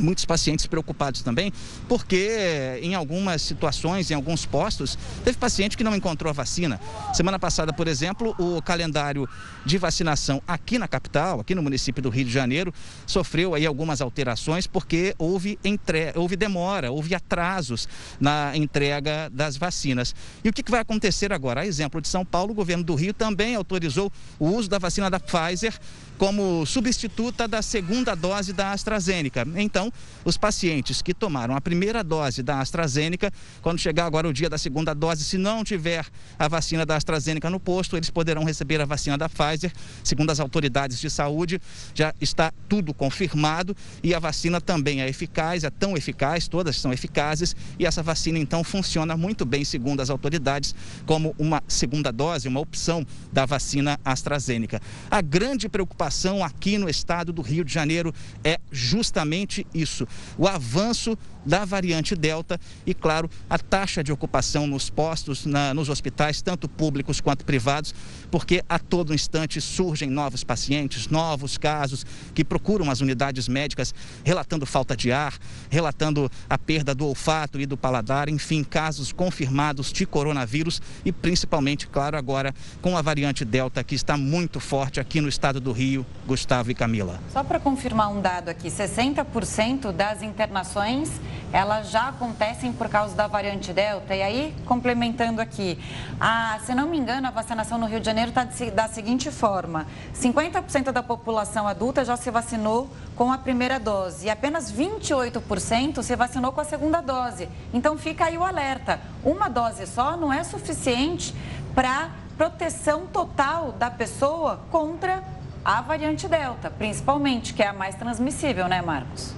[0.00, 1.52] muitos pacientes preocupados também,
[1.88, 6.80] porque em algumas situações, em alguns postos, teve paciente que não encontrou a vacina.
[7.12, 9.28] Semana passada, por exemplo, o calendário
[9.64, 12.72] de vacinação aqui na capital, aqui no município do Rio de Janeiro,
[13.06, 16.12] sofreu aí algumas alterações porque houve, entre...
[16.14, 20.14] houve demora, houve atrasos na entrega das vacinas.
[20.42, 21.62] E o que vai acontecer agora?
[21.62, 25.10] A exemplo de São Paulo, o governo do Rio também autorizou o uso da vacina
[25.10, 25.78] da Pfizer
[26.20, 29.42] como substituta da segunda dose da AstraZeneca.
[29.56, 29.90] Então,
[30.22, 34.58] os pacientes que tomaram a primeira dose da AstraZeneca, quando chegar agora o dia da
[34.58, 36.04] segunda dose, se não tiver
[36.38, 39.72] a vacina da AstraZeneca no posto, eles poderão receber a vacina da Pfizer.
[40.04, 41.58] Segundo as autoridades de saúde,
[41.94, 46.92] já está tudo confirmado e a vacina também é eficaz, é tão eficaz, todas são
[46.92, 50.74] eficazes e essa vacina então funciona muito bem, segundo as autoridades,
[51.06, 54.82] como uma segunda dose, uma opção da vacina AstraZeneca.
[55.10, 56.09] A grande preocupação
[56.44, 58.12] aqui no estado do Rio de Janeiro.
[58.44, 64.90] É justamente isso: o avanço da variante Delta e, claro, a taxa de ocupação nos
[64.90, 67.94] postos, na, nos hospitais, tanto públicos quanto privados,
[68.30, 73.94] porque a todo instante surgem novos pacientes, novos casos que procuram as unidades médicas
[74.24, 79.92] relatando falta de ar, relatando a perda do olfato e do paladar, enfim, casos confirmados
[79.92, 85.20] de coronavírus e principalmente, claro, agora com a variante Delta que está muito forte aqui
[85.20, 87.18] no estado do Rio Gustavo e Camila.
[87.32, 91.10] Só para confirmar um dado aqui, 60% 28% das internações
[91.52, 94.14] elas já acontecem por causa da variante Delta.
[94.14, 95.76] E aí, complementando aqui,
[96.20, 99.84] a, se não me engano, a vacinação no Rio de Janeiro está da seguinte forma:
[100.14, 106.14] 50% da população adulta já se vacinou com a primeira dose e apenas 28% se
[106.14, 107.48] vacinou com a segunda dose.
[107.74, 111.34] Então fica aí o alerta: uma dose só não é suficiente
[111.74, 115.22] para proteção total da pessoa contra
[115.64, 119.32] a variante Delta, principalmente, que é a mais transmissível, né, Marcos?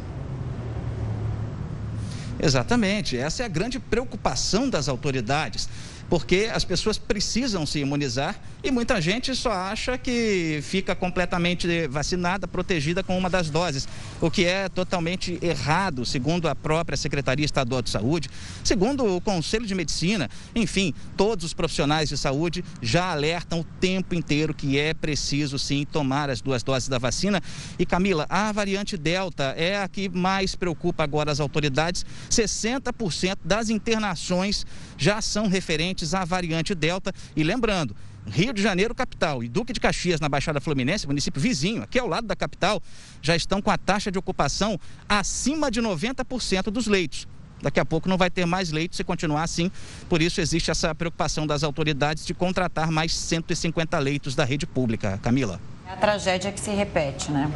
[2.41, 5.69] Exatamente, essa é a grande preocupação das autoridades
[6.13, 12.47] porque as pessoas precisam se imunizar e muita gente só acha que fica completamente vacinada,
[12.47, 13.89] protegida com uma das doses,
[14.21, 18.29] o que é totalmente errado, segundo a própria Secretaria Estadual de Saúde,
[18.63, 24.15] segundo o Conselho de Medicina, enfim, todos os profissionais de saúde já alertam o tempo
[24.15, 27.41] inteiro que é preciso sim tomar as duas doses da vacina.
[27.79, 32.05] E Camila, a variante Delta é a que mais preocupa agora as autoridades.
[32.31, 34.67] 60% das internações
[34.99, 37.13] já são referentes à variante Delta.
[37.37, 37.95] E lembrando,
[38.27, 42.07] Rio de Janeiro, capital, e Duque de Caxias, na Baixada Fluminense, município vizinho, aqui ao
[42.07, 42.81] lado da capital,
[43.21, 47.27] já estão com a taxa de ocupação acima de 90% dos leitos.
[47.61, 49.71] Daqui a pouco não vai ter mais leitos se continuar assim.
[50.09, 55.19] Por isso existe essa preocupação das autoridades de contratar mais 150 leitos da rede pública.
[55.23, 55.61] Camila.
[55.87, 57.51] É a tragédia que se repete, né?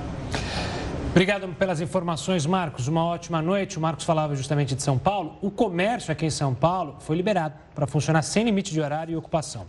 [1.17, 2.89] Obrigado pelas informações, Marcos.
[2.89, 3.79] Uma ótima noite.
[3.79, 5.39] O Marcos falava justamente de São Paulo.
[5.41, 9.17] O comércio aqui em São Paulo foi liberado para funcionar sem limite de horário e
[9.17, 9.67] ocupação.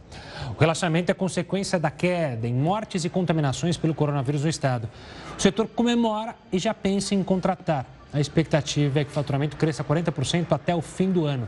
[0.53, 4.89] O relaxamento é consequência da queda em mortes e contaminações pelo coronavírus no estado.
[5.37, 7.85] O setor comemora e já pensa em contratar.
[8.11, 11.47] A expectativa é que o faturamento cresça 40% até o fim do ano.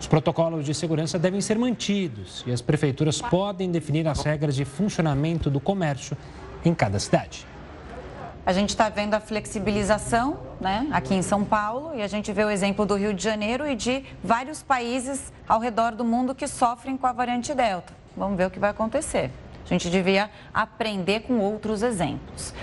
[0.00, 4.64] Os protocolos de segurança devem ser mantidos e as prefeituras podem definir as regras de
[4.64, 6.16] funcionamento do comércio
[6.64, 7.46] em cada cidade.
[8.46, 12.44] A gente está vendo a flexibilização né, aqui em São Paulo e a gente vê
[12.44, 16.46] o exemplo do Rio de Janeiro e de vários países ao redor do mundo que
[16.46, 17.92] sofrem com a variante Delta.
[18.16, 19.32] Vamos ver o que vai acontecer.
[19.64, 22.54] A gente devia aprender com outros exemplos.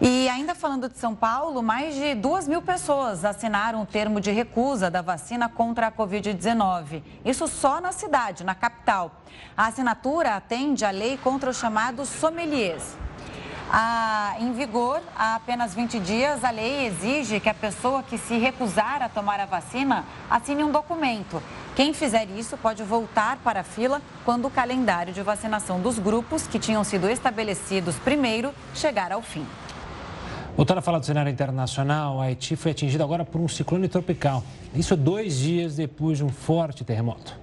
[0.00, 4.32] E ainda falando de São Paulo, mais de duas mil pessoas assinaram o termo de
[4.32, 7.04] recusa da vacina contra a Covid-19.
[7.24, 9.22] Isso só na cidade, na capital.
[9.56, 12.96] A assinatura atende à lei contra os chamados sommeliers
[13.72, 18.36] a, em vigor há apenas 20 dias, a lei exige que a pessoa que se
[18.36, 21.40] recusar a tomar a vacina assine um documento.
[21.76, 26.48] Quem fizer isso pode voltar para a fila quando o calendário de vacinação dos grupos
[26.48, 29.46] que tinham sido estabelecidos primeiro chegar ao fim.
[30.56, 34.42] Voltando a falar do cenário internacional, Haiti foi atingido agora por um ciclone tropical.
[34.74, 37.38] Isso dois dias depois de um forte terremoto.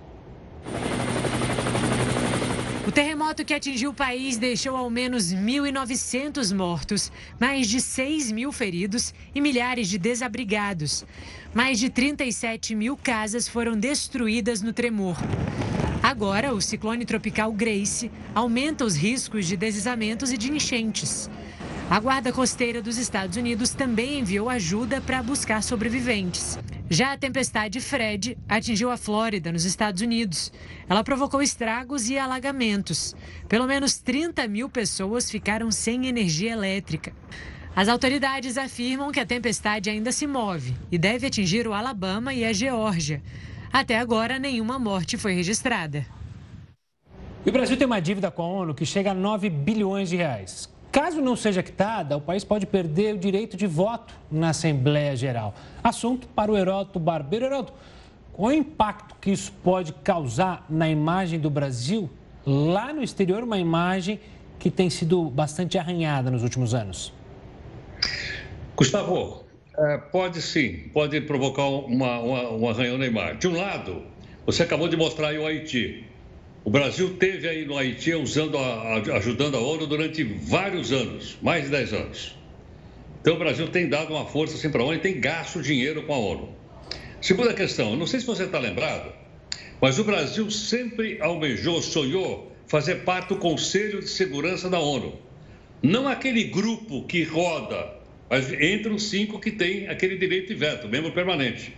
[2.87, 8.49] O terremoto que atingiu o país deixou ao menos 1.900 mortos, mais de 6 mil
[8.49, 11.05] feridos e milhares de desabrigados.
[11.53, 15.17] Mais de 37 mil casas foram destruídas no tremor.
[16.01, 21.29] Agora, o ciclone tropical Grace aumenta os riscos de deslizamentos e de enchentes.
[21.89, 26.57] A Guarda Costeira dos Estados Unidos também enviou ajuda para buscar sobreviventes.
[26.89, 30.53] Já a tempestade Fred atingiu a Flórida, nos Estados Unidos.
[30.87, 33.13] Ela provocou estragos e alagamentos.
[33.49, 37.11] Pelo menos 30 mil pessoas ficaram sem energia elétrica.
[37.75, 42.45] As autoridades afirmam que a tempestade ainda se move e deve atingir o Alabama e
[42.45, 43.21] a Geórgia.
[43.71, 46.05] Até agora, nenhuma morte foi registrada.
[47.45, 50.15] E o Brasil tem uma dívida com a ONU que chega a 9 bilhões de
[50.15, 50.69] reais.
[50.97, 55.53] Caso não seja quitada, o país pode perder o direito de voto na Assembleia Geral.
[55.83, 57.45] Assunto para o Heródoto Barbeiro.
[57.45, 57.73] Heródoto,
[58.33, 62.09] qual o impacto que isso pode causar na imagem do Brasil
[62.43, 64.19] lá no exterior, uma imagem
[64.57, 67.13] que tem sido bastante arranhada nos últimos anos?
[68.75, 69.43] Gustavo,
[69.77, 73.37] é, pode sim, pode provocar uma, uma, um arranhão na imagem.
[73.37, 74.01] De um lado,
[74.47, 76.07] você acabou de mostrar aí o Haiti.
[76.67, 81.63] O Brasil teve aí no Haiti usando a, ajudando a ONU durante vários anos, mais
[81.63, 82.35] de 10 anos.
[83.21, 86.03] Então o Brasil tem dado uma força assim para a ONU e tem gasto dinheiro
[86.03, 86.49] com a ONU.
[87.21, 89.13] Segunda questão, não sei se você está lembrado,
[89.81, 95.17] mas o Brasil sempre almejou, sonhou fazer parte do Conselho de Segurança da ONU.
[95.81, 97.93] Não aquele grupo que roda,
[98.29, 101.73] mas entre os cinco que tem aquele direito de veto, membro permanente.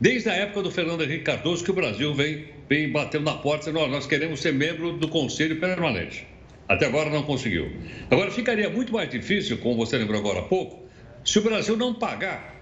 [0.00, 3.72] Desde a época do Fernando Henrique Cardoso que o Brasil vem, vem batendo na porta
[3.72, 6.24] dizendo, nós queremos ser membro do Conselho Permanente.
[6.68, 7.68] Até agora não conseguiu.
[8.08, 10.88] Agora ficaria muito mais difícil, como você lembrou agora há pouco,
[11.24, 12.54] se o Brasil não pagar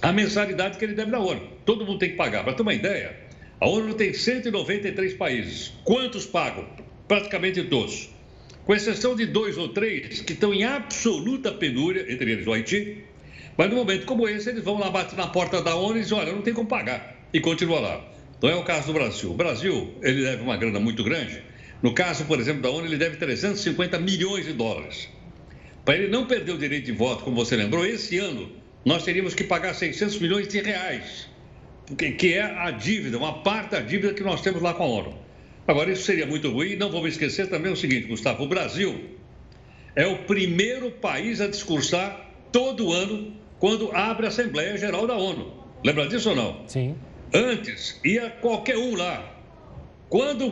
[0.00, 1.42] a mensalidade que ele deve da ONU.
[1.66, 2.44] Todo mundo tem que pagar.
[2.44, 3.16] Para ter uma ideia,
[3.60, 5.72] a ONU tem 193 países.
[5.82, 6.64] Quantos pagam?
[7.08, 8.08] Praticamente todos.
[8.64, 12.98] Com exceção de dois ou três que estão em absoluta penúria, entre eles o Haiti,
[13.56, 16.16] Mas no momento como esse, eles vão lá bater na porta da ONU e dizem,
[16.16, 17.16] olha, não tem como pagar.
[17.34, 18.19] E continua lá.
[18.42, 19.30] Não é o caso do Brasil.
[19.30, 21.42] O Brasil, ele deve uma grana muito grande.
[21.82, 25.08] No caso, por exemplo, da ONU, ele deve 350 milhões de dólares.
[25.84, 28.50] Para ele não perder o direito de voto, como você lembrou, esse ano
[28.84, 31.28] nós teríamos que pagar 600 milhões de reais,
[32.18, 35.18] que é a dívida, uma parte da dívida que nós temos lá com a ONU.
[35.66, 36.76] Agora, isso seria muito ruim.
[36.76, 39.10] Não vamos esquecer também o seguinte, Gustavo: o Brasil
[39.94, 45.52] é o primeiro país a discursar todo ano quando abre a Assembleia Geral da ONU.
[45.84, 46.64] Lembra disso ou não?
[46.66, 46.94] Sim.
[47.32, 49.36] Antes, ia qualquer um lá.
[50.08, 50.46] Quando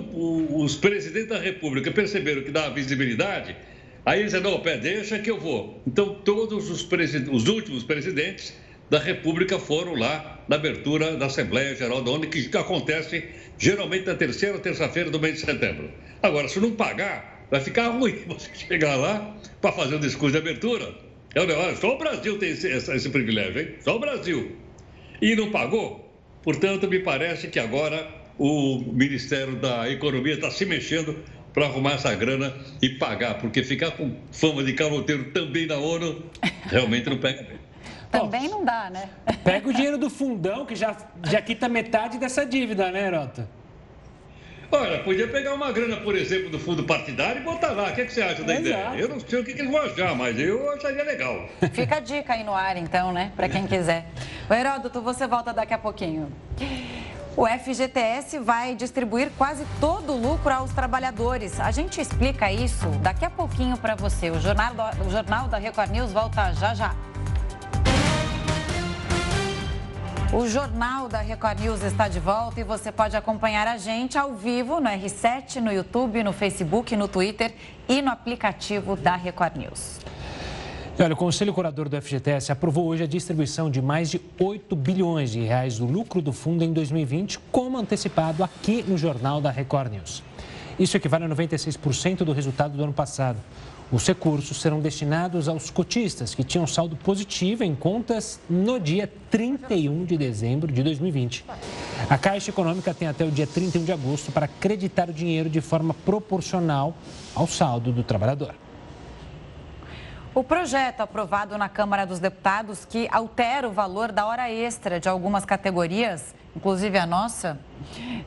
[0.62, 3.56] os presidentes da República perceberam que dava visibilidade,
[4.06, 5.82] aí eles disseram, não, pé, deixa que eu vou.
[5.84, 6.88] Então, todos os,
[7.32, 8.54] os últimos presidentes
[8.88, 13.24] da República foram lá na abertura da Assembleia Geral da ONU, que acontece
[13.58, 15.90] geralmente na terceira ou terça-feira do mês de setembro.
[16.22, 20.38] Agora, se não pagar, vai ficar ruim você chegar lá para fazer um discurso de
[20.38, 20.94] abertura.
[21.34, 23.74] É olha, só o Brasil tem esse, esse, esse privilégio, hein?
[23.80, 24.56] Só o Brasil.
[25.20, 26.07] E não pagou?
[26.43, 28.09] Portanto, me parece que agora
[28.39, 31.18] o Ministério da Economia está se mexendo
[31.53, 36.22] para arrumar essa grana e pagar, porque ficar com fama de caloteiro também na ONU
[36.70, 37.59] realmente não pega bem.
[38.11, 39.11] Também não dá, né?
[39.45, 43.49] Pega o dinheiro do fundão, que já, já quita metade dessa dívida, né, Herota?
[44.70, 47.90] Olha, podia pegar uma grana, por exemplo, do fundo partidário e botar lá.
[47.90, 48.68] O que, é que você acha da Exato.
[48.68, 49.00] ideia?
[49.00, 51.48] Eu não sei o que, que eles vão achar, mas eu acharia legal.
[51.72, 53.32] Fica a dica aí no ar, então, né?
[53.34, 54.06] Para quem quiser.
[54.48, 56.30] O Heródoto, você volta daqui a pouquinho.
[57.34, 61.60] O FGTS vai distribuir quase todo o lucro aos trabalhadores.
[61.60, 64.28] A gente explica isso daqui a pouquinho para você.
[64.28, 64.74] O Jornal,
[65.06, 66.94] o Jornal da Record News volta já já.
[70.30, 74.34] O Jornal da Record News está de volta e você pode acompanhar a gente ao
[74.34, 77.54] vivo no R7, no YouTube, no Facebook, no Twitter
[77.88, 80.00] e no aplicativo da Record News.
[81.00, 85.30] Olha, o Conselho Curador do FGTS aprovou hoje a distribuição de mais de 8 bilhões
[85.30, 89.92] de reais do lucro do fundo em 2020, como antecipado aqui no Jornal da Record
[89.92, 90.22] News.
[90.78, 93.38] Isso equivale a 96% do resultado do ano passado.
[93.91, 100.05] Os recursos serão destinados aos cotistas que tinham saldo positivo em contas no dia 31
[100.05, 101.47] de dezembro de 2020.
[102.11, 105.62] A Caixa Econômica tem até o dia 31 de agosto para acreditar o dinheiro de
[105.62, 106.95] forma proporcional
[107.34, 108.55] ao saldo do trabalhador.
[110.34, 115.08] O projeto aprovado na Câmara dos Deputados, que altera o valor da hora extra de
[115.08, 117.58] algumas categorias, inclusive a nossa,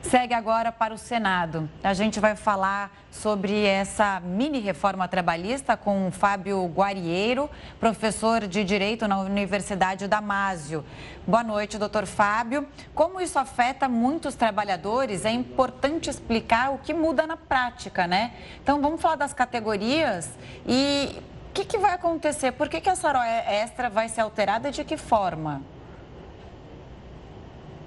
[0.02, 1.70] segue agora para o Senado.
[1.82, 7.48] A gente vai falar sobre essa mini reforma trabalhista com o Fábio Guarieiro,
[7.78, 10.84] professor de Direito na Universidade Damásio.
[11.24, 12.66] Boa noite, doutor Fábio.
[12.94, 18.32] Como isso afeta muitos trabalhadores, é importante explicar o que muda na prática, né?
[18.60, 20.28] Então, vamos falar das categorias
[20.66, 21.22] e
[21.52, 22.52] que, que, vai acontecer?
[22.52, 25.62] Por que, que essa hora extra vai ser alterada e de que forma?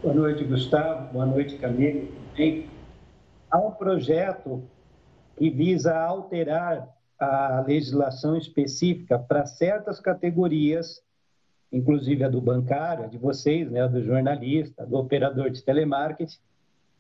[0.02, 1.12] Boa noite, Gustavo.
[1.12, 2.70] Boa noite, Camille.
[3.50, 4.64] Há um projeto
[5.36, 6.88] que visa alterar
[7.20, 11.02] a legislação específica para certas categorias,
[11.72, 16.38] inclusive a do bancário, a de vocês, né, a do jornalista, do operador de telemarketing,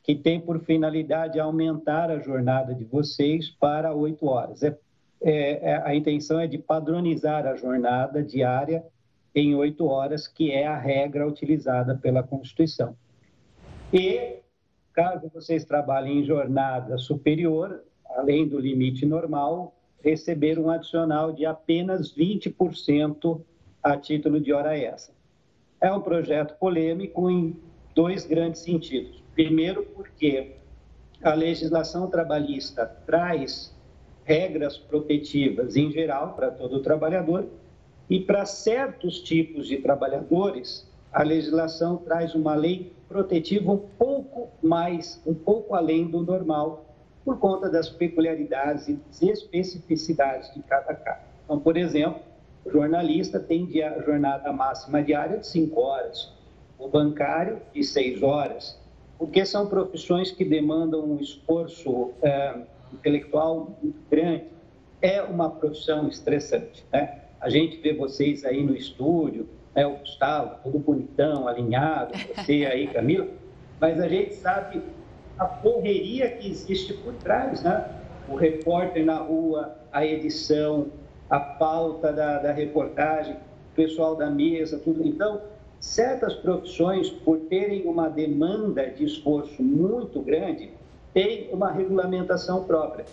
[0.01, 4.63] que tem por finalidade aumentar a jornada de vocês para oito horas.
[4.63, 4.77] É,
[5.27, 8.85] é, é, a intenção é de padronizar a jornada diária
[9.33, 12.95] em oito horas, que é a regra utilizada pela Constituição.
[13.91, 14.35] E,
[14.93, 22.15] caso vocês trabalhem em jornada superior, além do limite normal, receber um adicional de apenas
[22.15, 23.41] 20%
[23.81, 25.15] a título de hora extra.
[25.81, 27.59] É um projeto polêmico em
[27.95, 29.23] dois grandes sentidos.
[29.33, 30.57] Primeiro, porque
[31.23, 33.74] a legislação trabalhista traz
[34.25, 37.47] regras protetivas em geral para todo trabalhador,
[38.09, 45.21] e para certos tipos de trabalhadores, a legislação traz uma lei protetiva um pouco mais,
[45.25, 46.85] um pouco além do normal,
[47.23, 51.21] por conta das peculiaridades e especificidades de cada caso.
[51.43, 52.21] Então, por exemplo,
[52.63, 56.31] o jornalista tem dia, jornada máxima diária de 5 horas,
[56.77, 58.79] o bancário de 6 horas,
[59.17, 62.55] porque são profissões que demandam um esforço é,
[62.95, 64.45] intelectual muito grande.
[65.01, 67.21] É uma profissão estressante, né?
[67.39, 72.87] A gente vê vocês aí no estúdio, né, o Gustavo, todo bonitão, alinhado, você aí,
[72.93, 73.27] Camila,
[73.79, 74.81] mas a gente sabe
[75.37, 77.85] a correria que existe por trás, né?
[78.29, 80.87] O repórter na rua, a edição,
[81.29, 85.05] a pauta da, da reportagem, o pessoal da mesa, tudo.
[85.05, 85.41] Então,
[85.79, 90.71] certas profissões, por terem uma demanda de esforço muito grande,
[91.15, 93.05] têm uma regulamentação própria.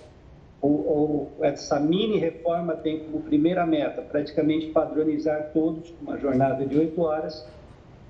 [1.41, 7.01] essa mini reforma tem como primeira meta praticamente padronizar todos com uma jornada de oito
[7.01, 7.47] horas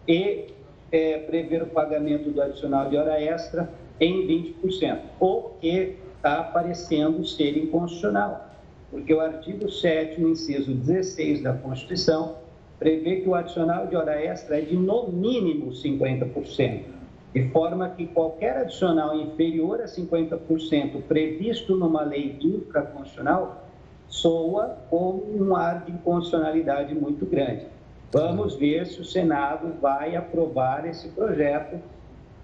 [0.08, 0.46] e
[0.90, 3.68] é, prever o pagamento do adicional de hora extra
[4.00, 8.50] em 20%, o que está aparecendo ser inconstitucional,
[8.90, 12.36] porque o artigo 7 inciso 16 da Constituição,
[12.78, 16.82] prevê que o adicional de hora extra é de no mínimo 50%,
[17.34, 23.64] de forma que qualquer adicional inferior a 50% previsto numa lei infraconstitucional
[24.06, 27.66] soa como um ar de inconstitucionalidade muito grande.
[28.12, 31.80] Vamos ver se o Senado vai aprovar esse projeto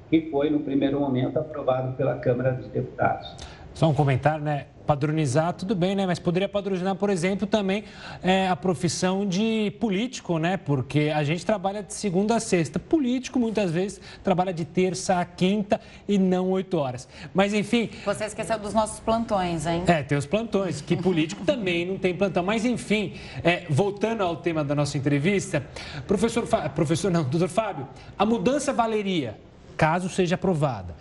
[0.09, 3.37] que foi, no primeiro momento, aprovado pela Câmara dos Deputados.
[3.79, 4.67] Só um comentário, né?
[4.85, 6.05] Padronizar, tudo bem, né?
[6.05, 7.85] Mas poderia padronizar, por exemplo, também
[8.25, 10.57] é, a profissão de político, né?
[10.57, 12.81] Porque a gente trabalha de segunda a sexta.
[12.81, 17.09] Político, muitas vezes, trabalha de terça a quinta e não oito horas.
[17.33, 17.89] Mas, enfim.
[18.05, 19.85] Você esqueceu dos nossos plantões, hein?
[19.87, 22.43] É, tem os plantões, que político também não tem plantão.
[22.43, 23.15] Mas, enfim,
[23.45, 25.65] é, voltando ao tema da nossa entrevista,
[26.05, 27.87] professor, professor não, doutor Fábio,
[28.19, 29.39] a mudança valeria,
[29.77, 30.97] caso seja aprovada,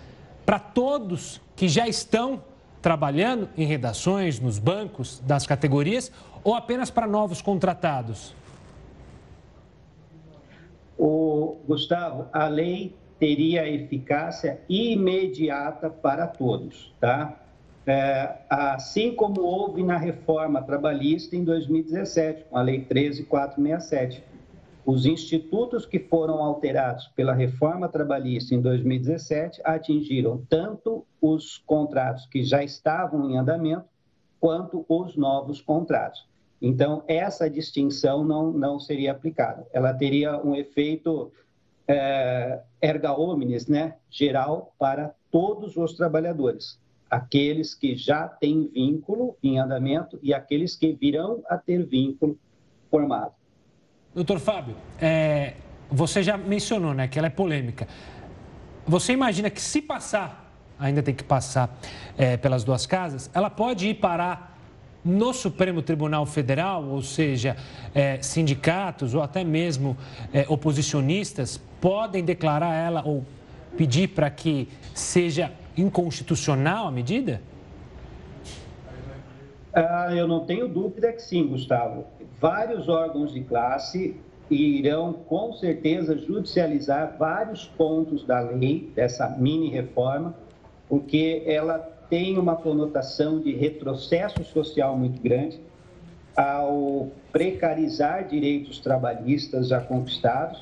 [0.46, 2.44] para todos que já estão
[2.88, 6.10] trabalhando em redações, nos bancos das categorias
[6.42, 8.34] ou apenas para novos contratados?
[10.98, 17.38] O Gustavo, a lei teria eficácia imediata para todos, tá?
[17.86, 24.24] É, assim como houve na reforma trabalhista em 2017, com a Lei 13467.
[24.88, 32.42] Os institutos que foram alterados pela reforma trabalhista em 2017 atingiram tanto os contratos que
[32.42, 33.84] já estavam em andamento
[34.40, 36.26] quanto os novos contratos.
[36.62, 39.68] Então, essa distinção não, não seria aplicada.
[39.74, 41.34] Ela teria um efeito
[41.86, 46.80] é, erga omnes, né, geral para todos os trabalhadores,
[47.10, 52.40] aqueles que já têm vínculo em andamento e aqueles que virão a ter vínculo
[52.90, 53.34] formado.
[54.18, 55.54] Doutor Fábio, é,
[55.92, 57.88] você já mencionou né, que ela é polêmica.
[58.88, 61.80] Você imagina que se passar, ainda tem que passar
[62.18, 64.58] é, pelas duas casas, ela pode ir parar
[65.06, 67.56] no Supremo Tribunal Federal, ou seja,
[67.94, 69.96] é, sindicatos ou até mesmo
[70.34, 73.24] é, oposicionistas podem declarar ela ou
[73.78, 77.40] pedir para que seja inconstitucional a medida?
[79.80, 82.08] Ah, eu não tenho dúvida que sim, Gustavo
[82.40, 90.36] vários órgãos de classe irão com certeza judicializar vários pontos da lei, dessa mini reforma,
[90.88, 91.78] porque ela
[92.10, 95.62] tem uma conotação de retrocesso social muito grande
[96.36, 100.58] ao precarizar direitos trabalhistas já conquistados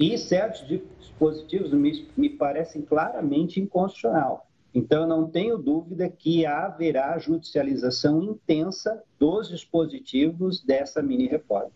[0.00, 4.48] e certos dispositivos me, me parecem claramente inconstitucional.
[4.74, 11.70] Então, não tenho dúvida que haverá judicialização intensa dos dispositivos dessa mini-reforma.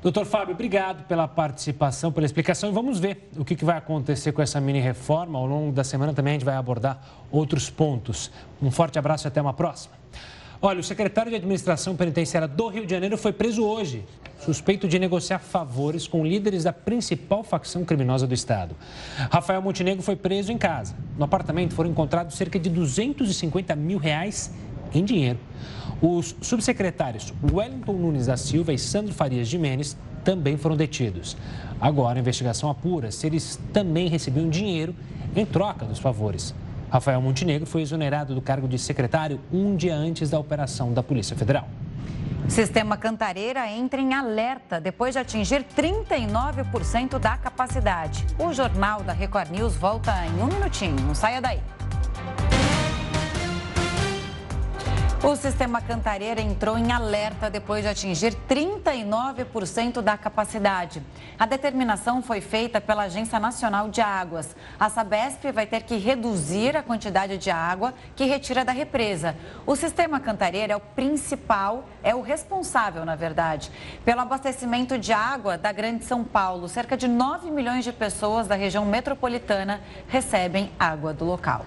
[0.00, 2.70] Doutor Fábio, obrigado pela participação, pela explicação.
[2.70, 5.36] E vamos ver o que vai acontecer com essa mini-reforma.
[5.36, 7.02] Ao longo da semana também a gente vai abordar
[7.32, 8.30] outros pontos.
[8.62, 9.97] Um forte abraço e até uma próxima.
[10.60, 14.04] Olha, o secretário de Administração Penitenciária do Rio de Janeiro foi preso hoje,
[14.40, 18.74] suspeito de negociar favores com líderes da principal facção criminosa do estado.
[19.30, 20.96] Rafael Montenegro foi preso em casa.
[21.16, 24.52] No apartamento foram encontrados cerca de 250 mil reais
[24.92, 25.38] em dinheiro.
[26.02, 31.36] Os subsecretários Wellington Nunes da Silva e Sandro Farias de Menes também foram detidos.
[31.80, 34.92] Agora a investigação apura se eles também recebiam dinheiro
[35.36, 36.52] em troca dos favores.
[36.90, 41.36] Rafael Montenegro foi exonerado do cargo de secretário um dia antes da operação da Polícia
[41.36, 41.68] Federal.
[42.48, 48.24] Sistema Cantareira entra em alerta depois de atingir 39% da capacidade.
[48.38, 50.98] O Jornal da Record News volta em um minutinho.
[51.00, 51.60] Não saia daí.
[55.20, 61.02] O sistema Cantareira entrou em alerta depois de atingir 39% da capacidade.
[61.36, 64.54] A determinação foi feita pela Agência Nacional de Águas.
[64.78, 69.34] A Sabesp vai ter que reduzir a quantidade de água que retira da represa.
[69.66, 73.72] O sistema Cantareira é o principal, é o responsável, na verdade,
[74.04, 76.68] pelo abastecimento de água da Grande São Paulo.
[76.68, 81.66] Cerca de 9 milhões de pessoas da região metropolitana recebem água do local.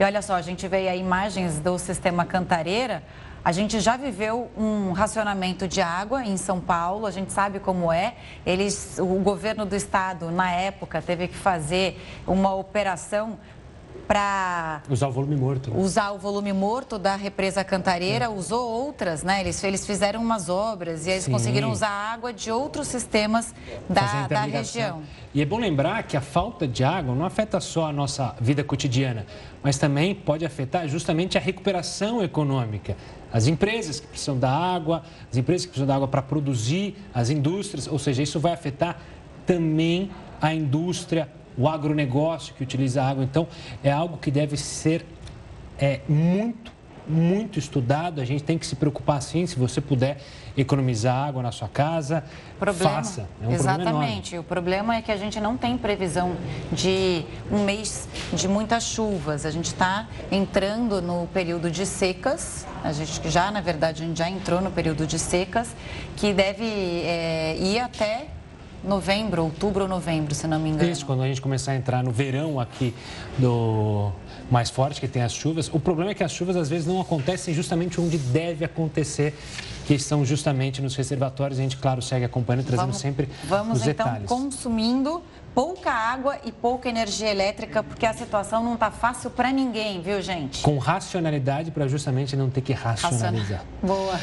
[0.00, 3.02] E olha só, a gente vê aí imagens do sistema Cantareira.
[3.44, 7.92] A gente já viveu um racionamento de água em São Paulo, a gente sabe como
[7.92, 8.14] é.
[8.46, 13.40] Eles, o governo do estado, na época, teve que fazer uma operação
[14.08, 15.70] para usar o volume morto.
[15.70, 15.78] Né?
[15.78, 18.28] Usar o volume morto da represa Cantareira, é.
[18.28, 19.40] usou outras, né?
[19.42, 21.32] Eles, eles fizeram umas obras e eles Sim.
[21.32, 23.54] conseguiram usar água de outros sistemas
[23.86, 25.02] da, da região.
[25.34, 28.64] E é bom lembrar que a falta de água não afeta só a nossa vida
[28.64, 29.26] cotidiana,
[29.62, 32.96] mas também pode afetar justamente a recuperação econômica.
[33.30, 37.28] As empresas que precisam da água, as empresas que precisam da água para produzir, as
[37.28, 38.98] indústrias, ou seja, isso vai afetar
[39.44, 41.28] também a indústria,
[41.58, 43.24] o agronegócio que utiliza água.
[43.24, 43.48] Então,
[43.82, 45.04] é algo que deve ser
[45.78, 46.72] é, muito,
[47.06, 48.20] muito estudado.
[48.20, 50.18] A gente tem que se preocupar sim, se você puder
[50.56, 52.24] economizar água na sua casa,
[52.58, 53.28] problema, faça.
[53.42, 54.30] É um exatamente.
[54.30, 56.36] Problema o problema é que a gente não tem previsão
[56.72, 59.44] de um mês de muitas chuvas.
[59.44, 62.66] A gente está entrando no período de secas.
[62.84, 65.74] A gente já, na verdade, a gente já entrou no período de secas,
[66.16, 68.28] que deve é, ir até
[68.82, 70.90] novembro, outubro ou novembro, se não me engano.
[70.90, 72.94] Isso, quando a gente começar a entrar no verão aqui
[73.38, 74.12] do
[74.50, 75.68] mais forte, que tem as chuvas.
[75.72, 79.34] O problema é que as chuvas às vezes não acontecem justamente onde deve acontecer,
[79.86, 81.58] que são justamente nos reservatórios.
[81.58, 84.28] A gente, claro, segue acompanhando, trazendo vamos, sempre vamos, os então, detalhes.
[84.28, 85.22] Vamos, então, consumindo
[85.58, 90.22] pouca água e pouca energia elétrica, porque a situação não está fácil para ninguém, viu,
[90.22, 90.62] gente?
[90.62, 93.64] Com racionalidade para justamente não ter que racionalizar.
[93.82, 94.20] Boa.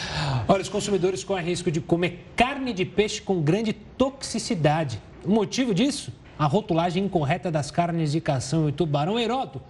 [0.48, 5.02] Olha, os consumidores correm risco de comer carne de peixe com grande toxicidade.
[5.26, 6.14] O motivo disso?
[6.40, 9.20] A rotulagem incorreta das carnes de cação e tubarão.
[9.20, 9.62] Heroto,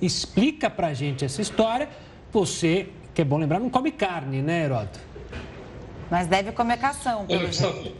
[0.00, 1.90] explica para gente essa história.
[2.32, 4.98] Você, que é bom lembrar, não come carne, né, Heroto?
[6.10, 7.94] Mas deve comer cação, pelo Olha, jeito.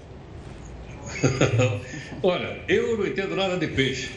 [2.23, 4.11] Olha, eu não entendo nada de peixe.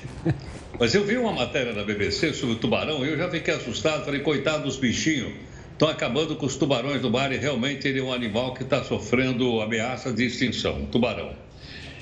[0.80, 4.04] Mas eu vi uma matéria na BBC sobre o tubarão e eu já fiquei assustado.
[4.04, 5.32] Falei, coitado dos bichinhos.
[5.72, 8.84] Estão acabando com os tubarões do mar e realmente ele é um animal que está
[8.84, 10.86] sofrendo ameaça de extinção.
[10.86, 11.32] Tubarão.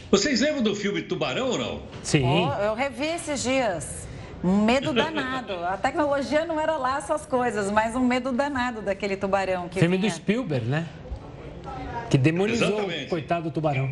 [0.10, 1.82] Vocês lembram do filme Tubarão ou não?
[2.04, 2.24] Sim.
[2.26, 4.08] Oh, eu revi esses dias.
[4.44, 5.54] Um medo danado.
[5.66, 9.98] A tecnologia não era lá essas coisas, mas um medo danado daquele tubarão que Filme
[9.98, 10.10] vinha.
[10.10, 10.86] do Spielberg, né?
[12.10, 13.06] Que demonizou Exatamente.
[13.06, 13.90] o coitado do tubarão.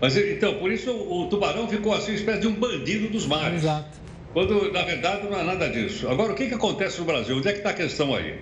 [0.00, 3.62] Mas então, por isso o tubarão ficou assim, uma espécie de um bandido dos mares.
[3.62, 3.98] Exato.
[4.32, 6.08] Quando, na verdade, não é nada disso.
[6.08, 7.36] Agora, o que, que acontece no Brasil?
[7.36, 8.38] Onde é que está a questão aí?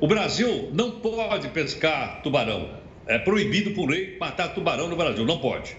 [0.00, 2.68] O Brasil não pode pescar tubarão.
[3.06, 5.76] É proibido por lei matar tubarão no Brasil, não pode.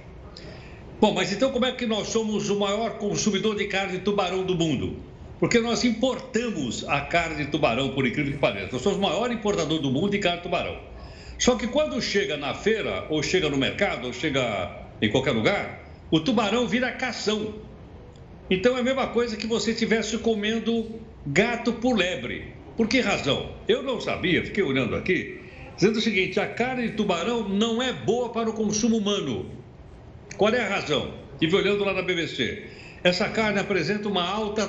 [1.00, 4.44] Bom, mas então como é que nós somos o maior consumidor de carne de tubarão
[4.44, 4.98] do mundo?
[5.40, 8.70] Porque nós importamos a carne de tubarão, por incrível que pareça.
[8.72, 10.78] Nós somos o maior importador do mundo de carne de tubarão.
[11.40, 15.84] Só que quando chega na feira, ou chega no mercado, ou chega em qualquer lugar,
[16.12, 17.56] o tubarão vira cação.
[18.50, 22.54] Então é a mesma coisa que você estivesse comendo gato por lebre.
[22.78, 23.56] Por que razão?
[23.68, 25.42] Eu não sabia, fiquei olhando aqui,
[25.76, 29.50] dizendo o seguinte: a carne de tubarão não é boa para o consumo humano.
[30.38, 31.14] Qual é a razão?
[31.34, 32.68] Estive olhando lá na BBC.
[33.04, 34.68] Essa carne apresenta uma alta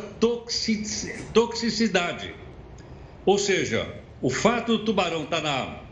[1.32, 2.34] toxicidade.
[3.26, 3.86] Ou seja,
[4.22, 5.82] o fato do tubarão estar tá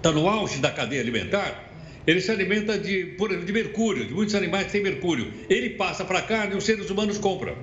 [0.00, 1.63] tá no auge da cadeia alimentar
[2.06, 5.32] ele se alimenta de, por de mercúrio, de muitos animais que têm mercúrio.
[5.48, 7.56] Ele passa para a carne e os seres humanos compram.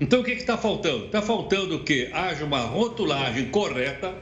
[0.00, 1.06] Então, o que está faltando?
[1.06, 4.14] Está faltando que haja uma rotulagem correta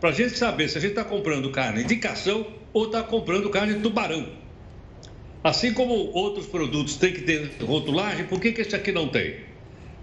[0.00, 3.50] para a gente saber se a gente está comprando carne de cação ou está comprando
[3.50, 4.26] carne de tubarão.
[5.44, 9.36] Assim como outros produtos têm que ter rotulagem, por que, que esse aqui não tem?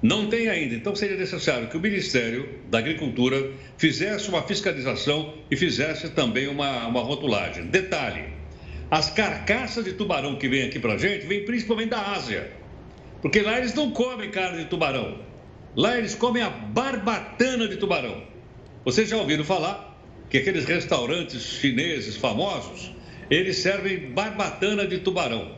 [0.02, 0.76] Não tem ainda.
[0.76, 6.88] Então, seria necessário que o Ministério da Agricultura fizesse uma fiscalização e fizesse também uma,
[6.88, 7.66] uma rotulagem.
[7.66, 8.35] Detalhe:
[8.96, 12.50] as carcaças de tubarão que vêm aqui para a gente vêm principalmente da Ásia.
[13.22, 15.20] Porque lá eles não comem carne de tubarão.
[15.76, 18.24] Lá eles comem a barbatana de tubarão.
[18.86, 22.90] Vocês já ouviram falar que aqueles restaurantes chineses famosos,
[23.30, 25.52] eles servem barbatana de tubarão.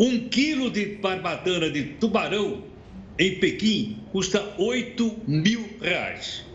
[0.00, 2.64] Um quilo de barbatana de tubarão
[3.18, 6.46] em Pequim custa 8 mil reais.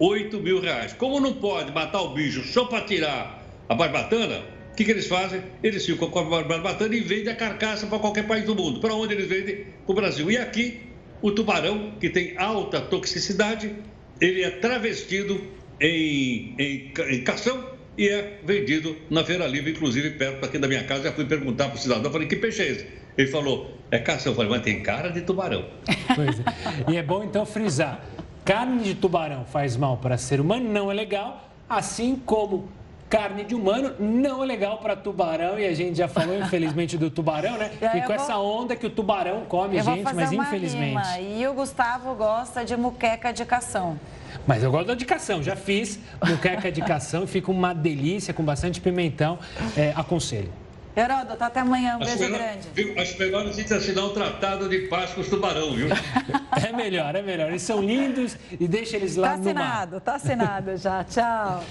[0.00, 0.92] 8 mil reais.
[0.94, 5.06] Como não pode matar o bicho só para tirar a barbatana, o que, que eles
[5.06, 5.40] fazem?
[5.62, 8.80] Eles ficam com a barbatana e vendem a carcaça para qualquer país do mundo.
[8.80, 9.66] Para onde eles vendem?
[9.86, 10.28] Para o Brasil.
[10.28, 10.80] E aqui,
[11.22, 13.72] o tubarão, que tem alta toxicidade,
[14.20, 15.40] ele é travestido
[15.80, 20.82] em, em, em cação e é vendido na Feira Livre, inclusive perto aqui da minha
[20.82, 21.04] casa.
[21.04, 22.86] Já fui perguntar para o cidadão, falei, que peixe é esse?
[23.16, 24.32] Ele falou, é cação.
[24.32, 25.66] Eu falei, mas tem cara de tubarão.
[26.16, 26.44] Pois é.
[26.90, 28.04] E é bom então frisar,
[28.44, 32.68] carne de tubarão faz mal para ser humano, não é legal, assim como
[33.14, 37.08] carne de humano não é legal para tubarão e a gente já falou infelizmente do
[37.08, 37.70] tubarão, né?
[37.94, 38.16] E com vou...
[38.16, 40.84] essa onda que o tubarão come eu gente, mas infelizmente.
[40.84, 41.20] Rima.
[41.20, 44.00] E o Gustavo gosta de muqueca de cação.
[44.46, 48.80] Mas eu gosto da indicação, já fiz muqueca de cação, fica uma delícia com bastante
[48.80, 49.38] pimentão,
[49.76, 50.63] é, aconselho.
[50.96, 51.96] Heródoto, até amanhã.
[51.96, 52.68] Um beijo melhor, grande.
[52.72, 55.88] Viu, acho melhor a gente assinar um tratado de paz com os tubarão, viu?
[56.56, 57.48] é melhor, é melhor.
[57.48, 60.00] Eles são lindos e deixa eles lá tá no assinado, mar.
[60.00, 61.02] Tá assinado já.
[61.08, 61.64] Tchau.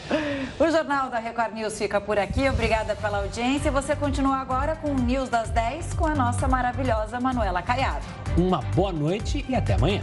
[0.59, 2.49] O Jornal da Record News fica por aqui.
[2.49, 3.71] Obrigada pela audiência.
[3.71, 8.05] Você continua agora com o News das 10 com a nossa maravilhosa Manuela Caiado.
[8.38, 10.01] Uma boa noite e até amanhã.